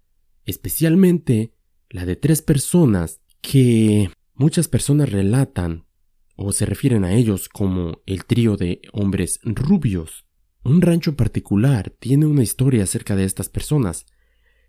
[0.45, 1.55] especialmente
[1.89, 5.87] la de tres personas que muchas personas relatan
[6.35, 10.27] o se refieren a ellos como el trío de hombres rubios.
[10.63, 14.05] Un rancho en particular tiene una historia acerca de estas personas.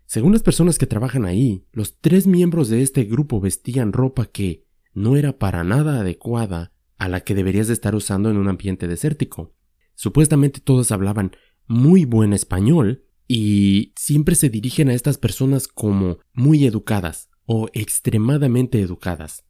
[0.07, 4.64] Según las personas que trabajan ahí, los tres miembros de este grupo vestían ropa que
[4.95, 8.87] no era para nada adecuada a la que deberías de estar usando en un ambiente
[8.87, 9.53] desértico.
[9.93, 11.35] Supuestamente todos hablaban
[11.67, 18.79] muy buen español y siempre se dirigen a estas personas como muy educadas o extremadamente
[18.79, 19.43] educadas.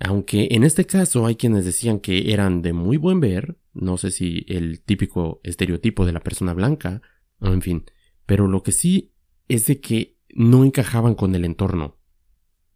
[0.00, 4.10] Aunque en este caso hay quienes decían que eran de muy buen ver, no sé
[4.10, 7.02] si el típico estereotipo de la persona blanca,
[7.40, 7.84] en fin,
[8.26, 9.14] pero lo que sí
[9.48, 11.98] es de que no encajaban con el entorno.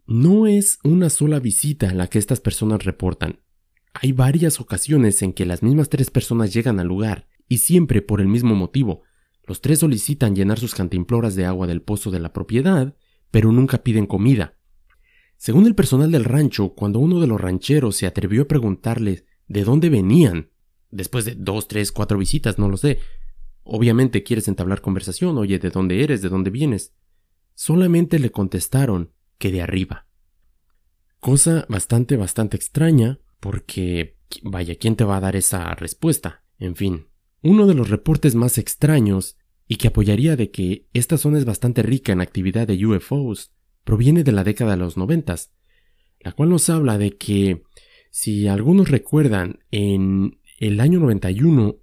[0.08, 3.40] No es una sola visita la que estas personas reportan.
[3.92, 8.20] Hay varias ocasiones en que las mismas tres personas llegan al lugar, y siempre por
[8.20, 9.02] el mismo motivo.
[9.44, 12.94] Los tres solicitan llenar sus cantimploras de agua del pozo de la propiedad,
[13.32, 14.56] pero nunca piden comida.
[15.38, 19.64] Según el personal del rancho, cuando uno de los rancheros se atrevió a preguntarles de
[19.64, 20.50] dónde venían,
[20.92, 23.00] después de dos, tres, cuatro visitas, no lo sé,
[23.64, 26.22] obviamente quieres entablar conversación, oye, ¿de dónde eres?
[26.22, 26.94] ¿De dónde vienes?
[27.54, 30.06] Solamente le contestaron que de arriba.
[31.20, 36.44] Cosa bastante, bastante extraña, porque, vaya, ¿quién te va a dar esa respuesta?
[36.58, 37.08] En fin,
[37.42, 39.36] uno de los reportes más extraños
[39.68, 43.52] y que apoyaría de que esta zona es bastante rica en actividad de UFOs
[43.84, 45.52] proviene de la década de los noventas,
[46.20, 47.62] la cual nos habla de que,
[48.10, 51.76] si algunos recuerdan, en el año 91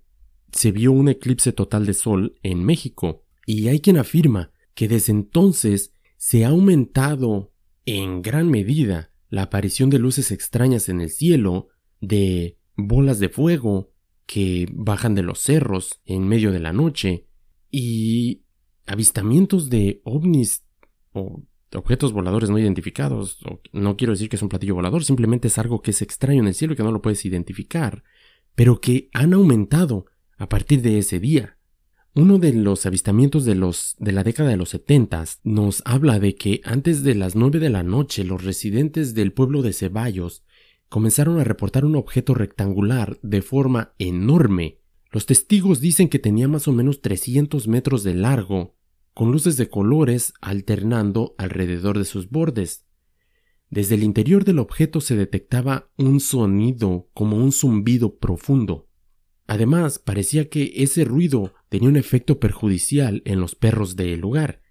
[0.51, 5.12] se vio un eclipse total de sol en México, y hay quien afirma que desde
[5.12, 5.93] entonces
[6.24, 7.51] se ha aumentado
[7.84, 11.67] en gran medida la aparición de luces extrañas en el cielo,
[11.99, 13.91] de bolas de fuego
[14.26, 17.28] que bajan de los cerros en medio de la noche,
[17.69, 18.45] y
[18.86, 20.63] avistamientos de ovnis
[21.11, 21.43] o
[21.74, 23.39] objetos voladores no identificados,
[23.74, 26.47] no quiero decir que es un platillo volador, simplemente es algo que es extraño en
[26.47, 28.01] el cielo y que no lo puedes identificar,
[28.55, 30.05] pero que han aumentado
[30.38, 31.53] a partir de ese día.
[32.16, 36.36] Uno de los avistamientos de, los, de la década de los setentas nos habla de
[36.36, 40.43] que antes de las nueve de la noche los residentes del pueblo de Ceballos
[40.89, 44.78] comenzaron a reportar un objeto rectangular de forma enorme.
[45.09, 48.76] Los testigos dicen que tenía más o menos 300 metros de largo
[49.16, 52.86] con luces de colores alternando alrededor de sus bordes.
[53.72, 58.88] Desde el interior del objeto se detectaba un sonido como un zumbido profundo.
[59.47, 64.61] Además, parecía que ese ruido tenía un efecto perjudicial en los perros del lugar,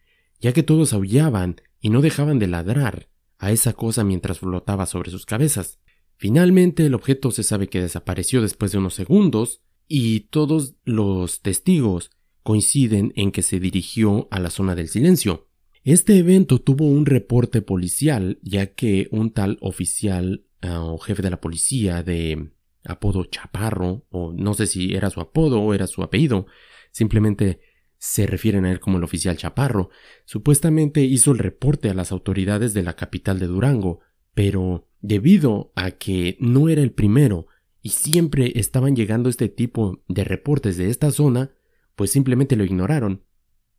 [0.41, 5.11] ya que todos aullaban y no dejaban de ladrar a esa cosa mientras flotaba sobre
[5.11, 5.81] sus cabezas.
[6.17, 12.13] Finalmente el objeto se sabe que desapareció después de unos segundos y todos los testigos
[12.45, 15.49] coinciden en que se dirigió a la zona del silencio.
[15.83, 21.31] Este evento tuvo un reporte policial, ya que un tal oficial ah, o jefe de
[21.31, 22.53] la policía de
[22.85, 26.47] apodo Chaparro, o no sé si era su apodo o era su apellido,
[26.93, 27.61] simplemente
[27.99, 29.91] se refieren a él como el oficial Chaparro,
[30.25, 34.01] supuestamente hizo el reporte a las autoridades de la capital de Durango,
[34.35, 37.47] pero debido a que no era el primero
[37.81, 41.53] y siempre estaban llegando este tipo de reportes de esta zona,
[41.97, 43.25] pues simplemente lo ignoraron.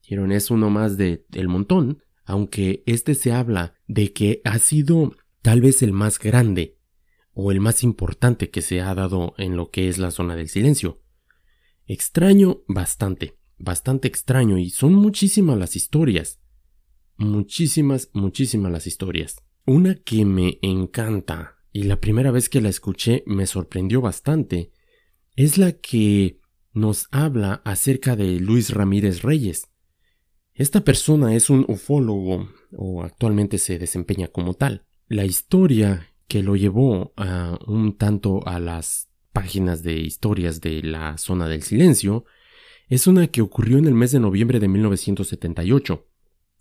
[0.01, 5.15] Dijeron es uno más de el montón, aunque este se habla de que ha sido
[5.41, 6.77] tal vez el más grande
[7.33, 10.49] o el más importante que se ha dado en lo que es la zona del
[10.49, 11.02] silencio.
[11.85, 16.39] Extraño bastante, bastante extraño y son muchísimas las historias.
[17.17, 19.43] Muchísimas, muchísimas las historias.
[19.65, 24.71] Una que me encanta y la primera vez que la escuché me sorprendió bastante
[25.35, 26.39] es la que
[26.73, 29.69] nos habla acerca de Luis Ramírez Reyes.
[30.53, 34.85] Esta persona es un ufólogo o actualmente se desempeña como tal.
[35.07, 41.17] La historia que lo llevó a un tanto a las páginas de historias de la
[41.17, 42.23] zona del silencio
[42.87, 46.07] es una que ocurrió en el mes de noviembre de 1978.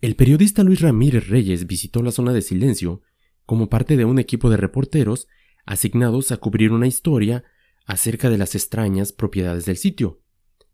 [0.00, 3.02] El periodista Luis Ramírez Reyes visitó la zona de silencio
[3.46, 5.28] como parte de un equipo de reporteros
[5.66, 7.44] asignados a cubrir una historia
[7.84, 10.22] acerca de las extrañas propiedades del sitio.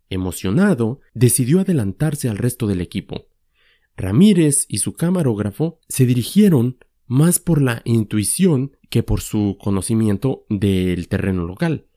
[0.09, 3.27] Emocionado, decidió adelantarse al resto del equipo.
[3.97, 11.09] Ramírez y su camarógrafo se dirigieron más por la intuición que por su conocimiento del
[11.09, 11.88] terreno local.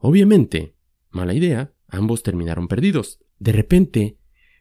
[0.00, 0.74] Obviamente,
[1.10, 3.20] mala idea, ambos terminaron perdidos.
[3.38, 4.18] De repente,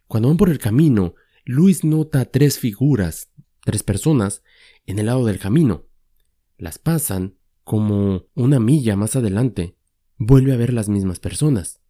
[0.08, 1.16] cuando van por el camino,
[1.46, 3.32] Luis nota tres figuras,
[3.64, 4.44] tres personas,
[4.86, 5.86] en el lado del camino.
[6.58, 9.76] Las pasan como una milla más adelante
[10.18, 11.82] vuelve a ver las mismas personas.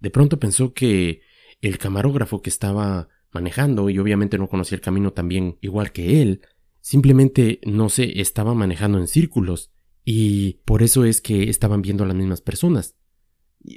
[0.00, 1.22] De pronto pensó que
[1.60, 6.20] el camarógrafo que estaba manejando, y obviamente no conocía el camino tan bien igual que
[6.20, 6.42] él,
[6.80, 9.72] simplemente, no sé, estaba manejando en círculos,
[10.04, 12.96] y por eso es que estaban viendo a las mismas personas.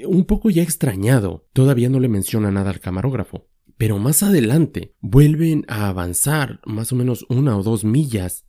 [0.05, 3.47] Un poco ya extrañado, todavía no le menciona nada al camarógrafo,
[3.77, 8.45] pero más adelante vuelven a avanzar más o menos una o dos millas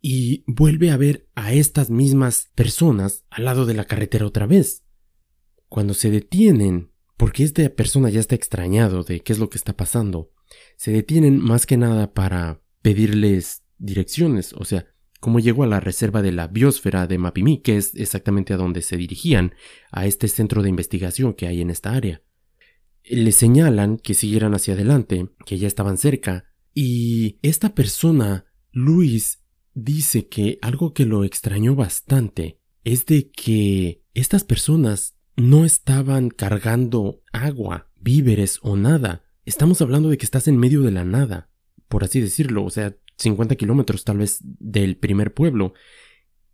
[0.00, 4.84] y vuelve a ver a estas mismas personas al lado de la carretera otra vez.
[5.68, 9.76] Cuando se detienen, porque esta persona ya está extrañado de qué es lo que está
[9.76, 10.30] pasando,
[10.76, 14.86] se detienen más que nada para pedirles direcciones, o sea,
[15.20, 18.82] cómo llegó a la reserva de la biosfera de Mapimí, que es exactamente a donde
[18.82, 19.54] se dirigían,
[19.90, 22.22] a este centro de investigación que hay en esta área.
[23.04, 26.44] Les señalan que siguieran hacia adelante, que ya estaban cerca,
[26.74, 29.42] Y esta persona, Luis,
[29.74, 37.22] dice que algo que lo extrañó bastante es de que estas personas no estaban cargando
[37.32, 39.24] agua, víveres o nada.
[39.44, 41.50] Estamos hablando de que estás en medio de la nada,
[41.88, 45.74] por así decirlo, o sea, 50 kilómetros tal vez del primer pueblo.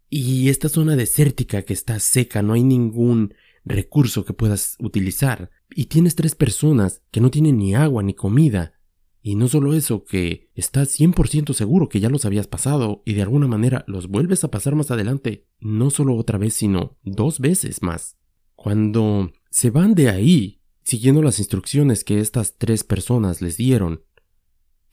[0.08, 3.34] Y esta zona desértica que está seca, no hay ningún
[3.64, 5.50] recurso que puedas utilizar.
[5.70, 8.74] Y tienes tres personas que no tienen ni agua ni comida.
[9.22, 13.22] Y no solo eso, que estás 100% seguro que ya los habías pasado y de
[13.22, 17.82] alguna manera los vuelves a pasar más adelante, no solo otra vez, sino dos veces
[17.82, 18.18] más.
[18.54, 24.02] Cuando se van de ahí, siguiendo las instrucciones que estas tres personas les dieron,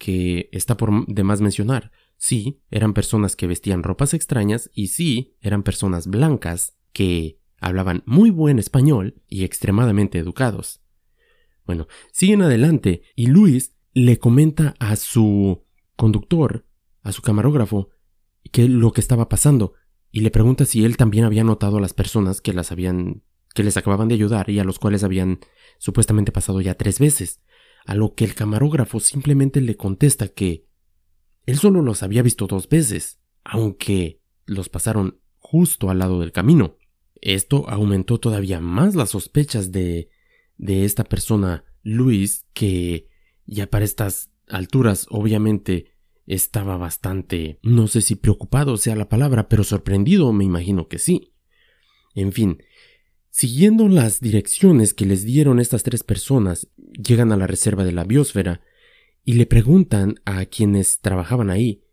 [0.01, 5.61] que está por demás mencionar, sí, eran personas que vestían ropas extrañas y sí, eran
[5.61, 10.81] personas blancas que hablaban muy buen español y extremadamente educados.
[11.67, 16.65] Bueno, siguen adelante y Luis le comenta a su conductor,
[17.03, 17.89] a su camarógrafo,
[18.51, 19.75] que lo que estaba pasando,
[20.11, 23.21] y le pregunta si él también había notado a las personas que las habían
[23.53, 25.41] que les acababan de ayudar y a los cuales habían
[25.77, 27.41] supuestamente pasado ya tres veces,
[27.85, 30.65] a lo que el camarógrafo simplemente le contesta que
[31.45, 36.77] él solo los había visto dos veces, aunque los pasaron justo al lado del camino.
[37.19, 40.09] Esto aumentó todavía más las sospechas de
[40.61, 43.07] de esta persona, Luis, que
[43.47, 49.63] ya para estas alturas obviamente estaba bastante, no sé si preocupado sea la palabra, pero
[49.63, 51.33] sorprendido me imagino que sí.
[52.13, 52.61] En fin,
[53.31, 58.03] siguiendo las direcciones que les dieron estas tres personas, llegan a la reserva de la
[58.03, 58.61] biosfera
[59.23, 61.83] y le preguntan a quienes trabajaban ahí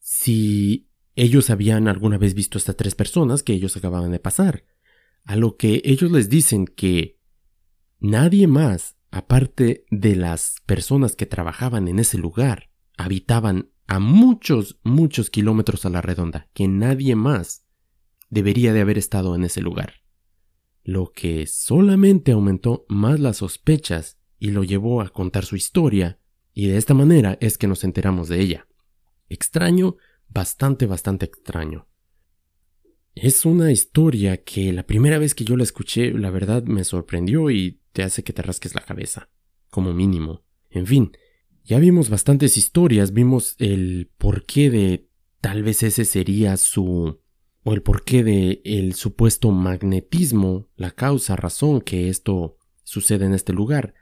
[0.00, 4.64] si ellos habían alguna vez visto a estas tres personas que ellos acababan de pasar,
[5.24, 7.20] a lo que ellos les dicen que
[8.00, 15.30] nadie más aparte de las personas que trabajaban en ese lugar, habitaban a muchos, muchos
[15.30, 17.64] kilómetros a la redonda, que nadie más
[18.28, 20.03] debería de haber estado en ese lugar.
[20.84, 26.20] Lo que solamente aumentó más las sospechas y lo llevó a contar su historia,
[26.52, 28.68] y de esta manera es que nos enteramos de ella.
[29.30, 29.96] Extraño,
[30.28, 31.88] bastante, bastante extraño.
[33.14, 37.50] Es una historia que la primera vez que yo la escuché, la verdad me sorprendió
[37.50, 39.30] y te hace que te rasques la cabeza,
[39.70, 40.44] como mínimo.
[40.68, 41.12] En fin,
[41.64, 45.08] ya vimos bastantes historias, vimos el porqué de
[45.40, 47.20] tal vez ese sería su
[47.64, 53.52] o el porqué de el supuesto magnetismo, la causa, razón que esto sucede en este
[53.52, 53.94] lugar.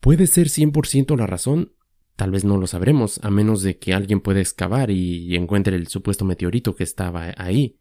[0.00, 1.72] ¿Puede ser 100% la razón?
[2.16, 5.86] Tal vez no lo sabremos, a menos de que alguien pueda excavar y encuentre el
[5.86, 7.78] supuesto meteorito que estaba ahí.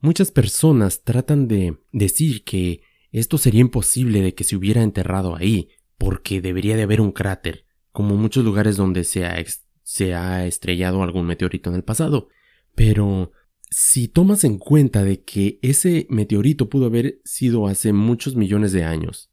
[0.00, 5.68] Muchas personas tratan de decir que esto sería imposible de que se hubiera enterrado ahí,
[5.96, 9.36] porque debería de haber un cráter, como muchos lugares donde se ha,
[9.82, 12.28] se ha estrellado algún meteorito en el pasado.
[12.74, 13.32] Pero
[13.74, 18.84] si tomas en cuenta de que ese meteorito pudo haber sido hace muchos millones de
[18.84, 19.32] años,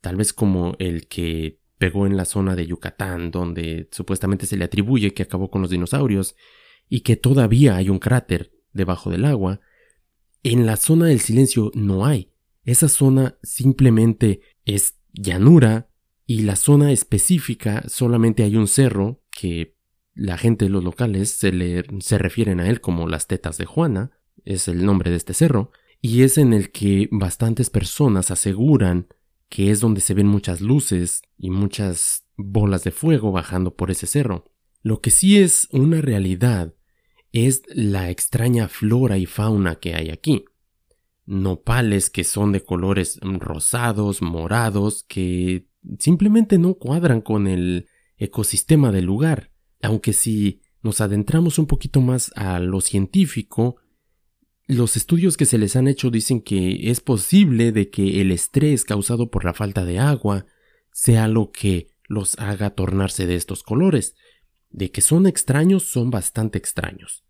[0.00, 4.64] tal vez como el que pegó en la zona de Yucatán, donde supuestamente se le
[4.64, 6.36] atribuye que acabó con los dinosaurios,
[6.88, 9.60] y que todavía hay un cráter debajo del agua,
[10.42, 12.32] en la zona del silencio no hay.
[12.64, 15.90] Esa zona simplemente es llanura
[16.24, 19.75] y la zona específica solamente hay un cerro que
[20.16, 24.10] la gente los locales se, le, se refieren a él como las tetas de Juana,
[24.44, 29.08] es el nombre de este cerro, y es en el que bastantes personas aseguran
[29.48, 34.06] que es donde se ven muchas luces y muchas bolas de fuego bajando por ese
[34.06, 34.44] cerro.
[34.82, 36.74] Lo que sí es una realidad
[37.32, 40.44] es la extraña flora y fauna que hay aquí.
[41.26, 45.66] Nopales que son de colores rosados, morados, que
[45.98, 49.50] simplemente no cuadran con el ecosistema del lugar.
[49.86, 53.76] Aunque si nos adentramos un poquito más a lo científico,
[54.66, 58.84] los estudios que se les han hecho dicen que es posible de que el estrés
[58.84, 60.46] causado por la falta de agua
[60.90, 64.16] sea lo que los haga tornarse de estos colores.
[64.70, 67.24] De que son extraños, son bastante extraños.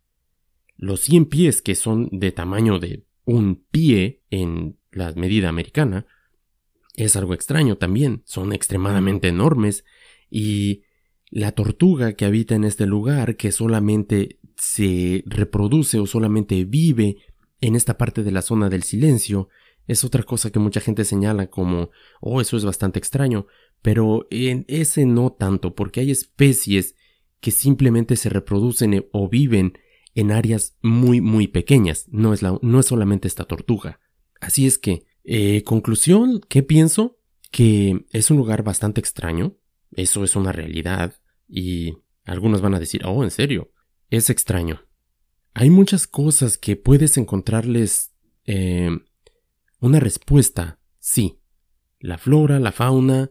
[0.79, 6.07] Los 100 pies que son de tamaño de un pie en la medida americana
[6.95, 9.85] es algo extraño también, son extremadamente enormes
[10.31, 10.86] y
[11.31, 17.19] la tortuga que habita en este lugar que solamente se reproduce o solamente vive
[17.61, 19.49] en esta parte de la zona del silencio
[19.87, 23.47] es otra cosa que mucha gente señala como oh eso es bastante extraño
[23.83, 26.95] pero en ese no tanto porque hay especies
[27.41, 29.79] que simplemente se reproducen o viven
[30.15, 34.01] en áreas muy muy pequeñas, no es, la, no es solamente esta tortuga.
[34.41, 37.19] Así es que, eh, conclusión, ¿qué pienso?
[37.51, 39.57] Que es un lugar bastante extraño,
[39.97, 41.15] eso es una realidad,
[41.49, 41.95] y
[42.27, 43.73] Algunos van a decir, oh, en serio,
[44.11, 44.83] es extraño.
[45.55, 48.13] Hay muchas cosas que puedes encontrarles
[48.45, 48.91] eh,
[49.79, 51.39] una respuesta, sí.
[52.01, 53.31] La flora, la fauna,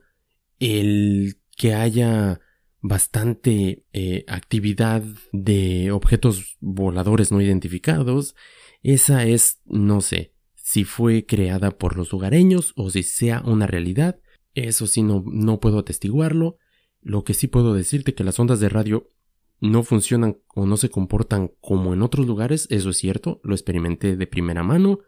[0.60, 2.40] el que haya
[2.82, 5.04] bastante eh, actividad
[5.34, 8.34] de objetos voladores no identificados,
[8.82, 14.20] esa es, no sé, si fue creada por los lugareños o si sea una realidad,
[14.56, 16.58] eso sí no, no puedo atestiguarlo.
[17.02, 19.12] Lo que sí puedo decirte que las ondas de radio
[19.62, 24.16] no funcionan o no se comportan como en otros lugares, eso es cierto, lo experimenté
[24.16, 25.00] de primera mano.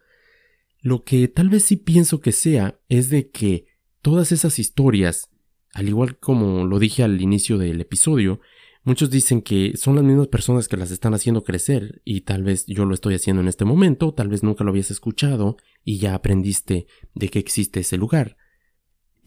[0.80, 3.66] Lo que tal vez sí pienso que sea es de que
[4.00, 5.30] todas esas historias,
[5.74, 8.40] al igual como lo dije al inicio del episodio,
[8.84, 12.64] muchos dicen que son las mismas personas que las están haciendo crecer y tal vez
[12.66, 16.14] yo lo estoy haciendo en este momento, tal vez nunca lo habías escuchado y ya
[16.14, 18.37] aprendiste de que existe ese lugar.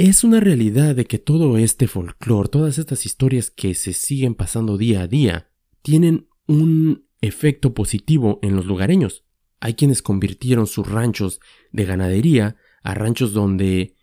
[0.04, 4.80] Es una realidad de que todo este folclore, todas estas historias que se siguen pasando
[4.80, 5.52] día a día,
[5.84, 9.26] tienen un efecto positivo en los lugareños.
[9.60, 11.40] Hay quienes convirtieron sus ranchos
[11.72, 13.94] de ganadería a ranchos donde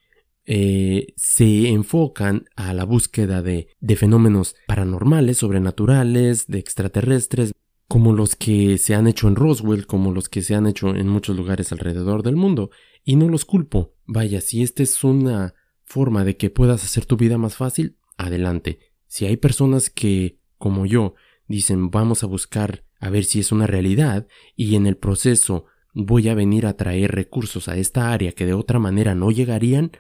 [0.45, 7.53] eh, se enfocan a la búsqueda de, de fenómenos paranormales, sobrenaturales, de extraterrestres,
[7.89, 11.09] como los que se han hecho en Roswell, como los que se han hecho en
[11.09, 12.71] muchos lugares alrededor del mundo.
[13.03, 13.95] Y no los culpo.
[14.07, 15.55] Vaya, si esta es una
[15.89, 18.79] forma de que puedas hacer tu vida más fácil, adelante.
[19.07, 21.15] Si hay personas que, como yo,
[21.47, 25.65] dicen vamos a buscar a ver si es una realidad y en el proceso
[25.95, 29.93] voy a venir a traer recursos a esta área que de otra manera no llegarían,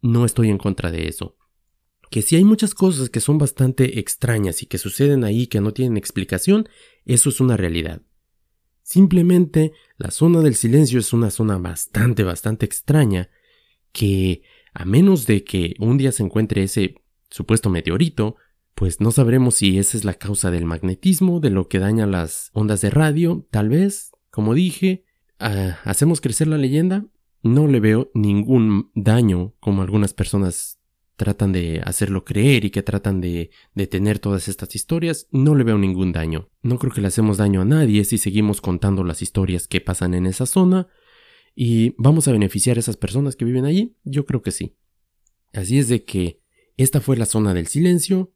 [0.00, 1.36] no estoy en contra de eso.
[2.10, 5.72] Que si hay muchas cosas que son bastante extrañas y que suceden ahí que no
[5.72, 6.68] tienen explicación,
[7.04, 8.02] eso es una realidad.
[8.82, 13.28] Simplemente la zona del silencio es una zona bastante, bastante extraña
[13.90, 14.42] que
[14.76, 16.96] a menos de que un día se encuentre ese
[17.30, 18.36] supuesto meteorito,
[18.74, 22.50] pues no sabremos si esa es la causa del magnetismo, de lo que daña las
[22.52, 25.06] ondas de radio, tal vez, como dije,
[25.38, 27.06] ah, hacemos crecer la leyenda,
[27.42, 30.78] no le veo ningún daño como algunas personas
[31.16, 35.64] tratan de hacerlo creer y que tratan de, de tener todas estas historias, no le
[35.64, 36.50] veo ningún daño.
[36.60, 40.12] No creo que le hacemos daño a nadie si seguimos contando las historias que pasan
[40.12, 40.88] en esa zona,
[41.58, 43.96] ¿Y vamos a beneficiar a esas personas que viven allí?
[44.04, 44.76] Yo creo que sí.
[45.54, 46.42] Así es de que
[46.76, 48.34] esta fue la zona del silencio.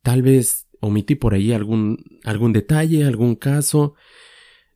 [0.00, 3.94] Tal vez omití por ahí algún, algún detalle, algún caso.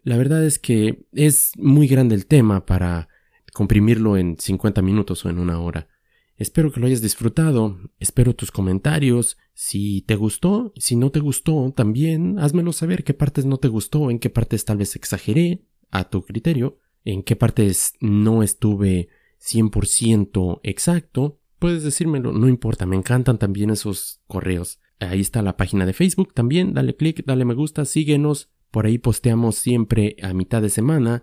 [0.02, 3.08] La verdad es que es muy grande el tema para
[3.54, 5.88] comprimirlo en 50 minutos o en una hora.
[6.36, 11.72] Espero que lo hayas disfrutado, espero tus comentarios, si te gustó, si no te gustó,
[11.74, 16.10] también házmelo saber qué partes no te gustó, en qué partes tal vez exageré, a
[16.10, 19.08] tu criterio en qué partes no estuve
[19.40, 24.80] 100% exacto, puedes decírmelo, no importa, me encantan también esos correos.
[24.98, 28.98] Ahí está la página de Facebook también, dale click, dale me gusta, síguenos, por ahí
[28.98, 31.22] posteamos siempre a mitad de semana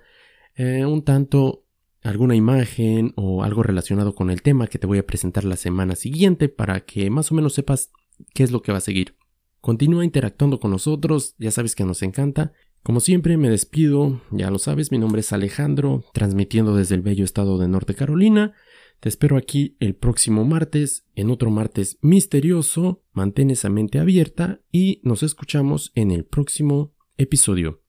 [0.56, 1.66] eh, un tanto
[2.02, 5.96] alguna imagen o algo relacionado con el tema que te voy a presentar la semana
[5.96, 7.92] siguiente para que más o menos sepas
[8.34, 9.16] qué es lo que va a seguir.
[9.60, 12.54] Continúa interactuando con nosotros, ya sabes que nos encanta
[12.84, 17.24] como siempre me despido, ya lo sabes, mi nombre es Alejandro, transmitiendo desde el bello
[17.24, 18.54] estado de Norte Carolina.
[19.00, 23.04] Te espero aquí el próximo martes, en otro martes misterioso.
[23.14, 27.84] Mantén esa mente abierta y nos escuchamos en el próximo episodio.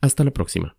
[0.00, 0.76] Hasta la próxima.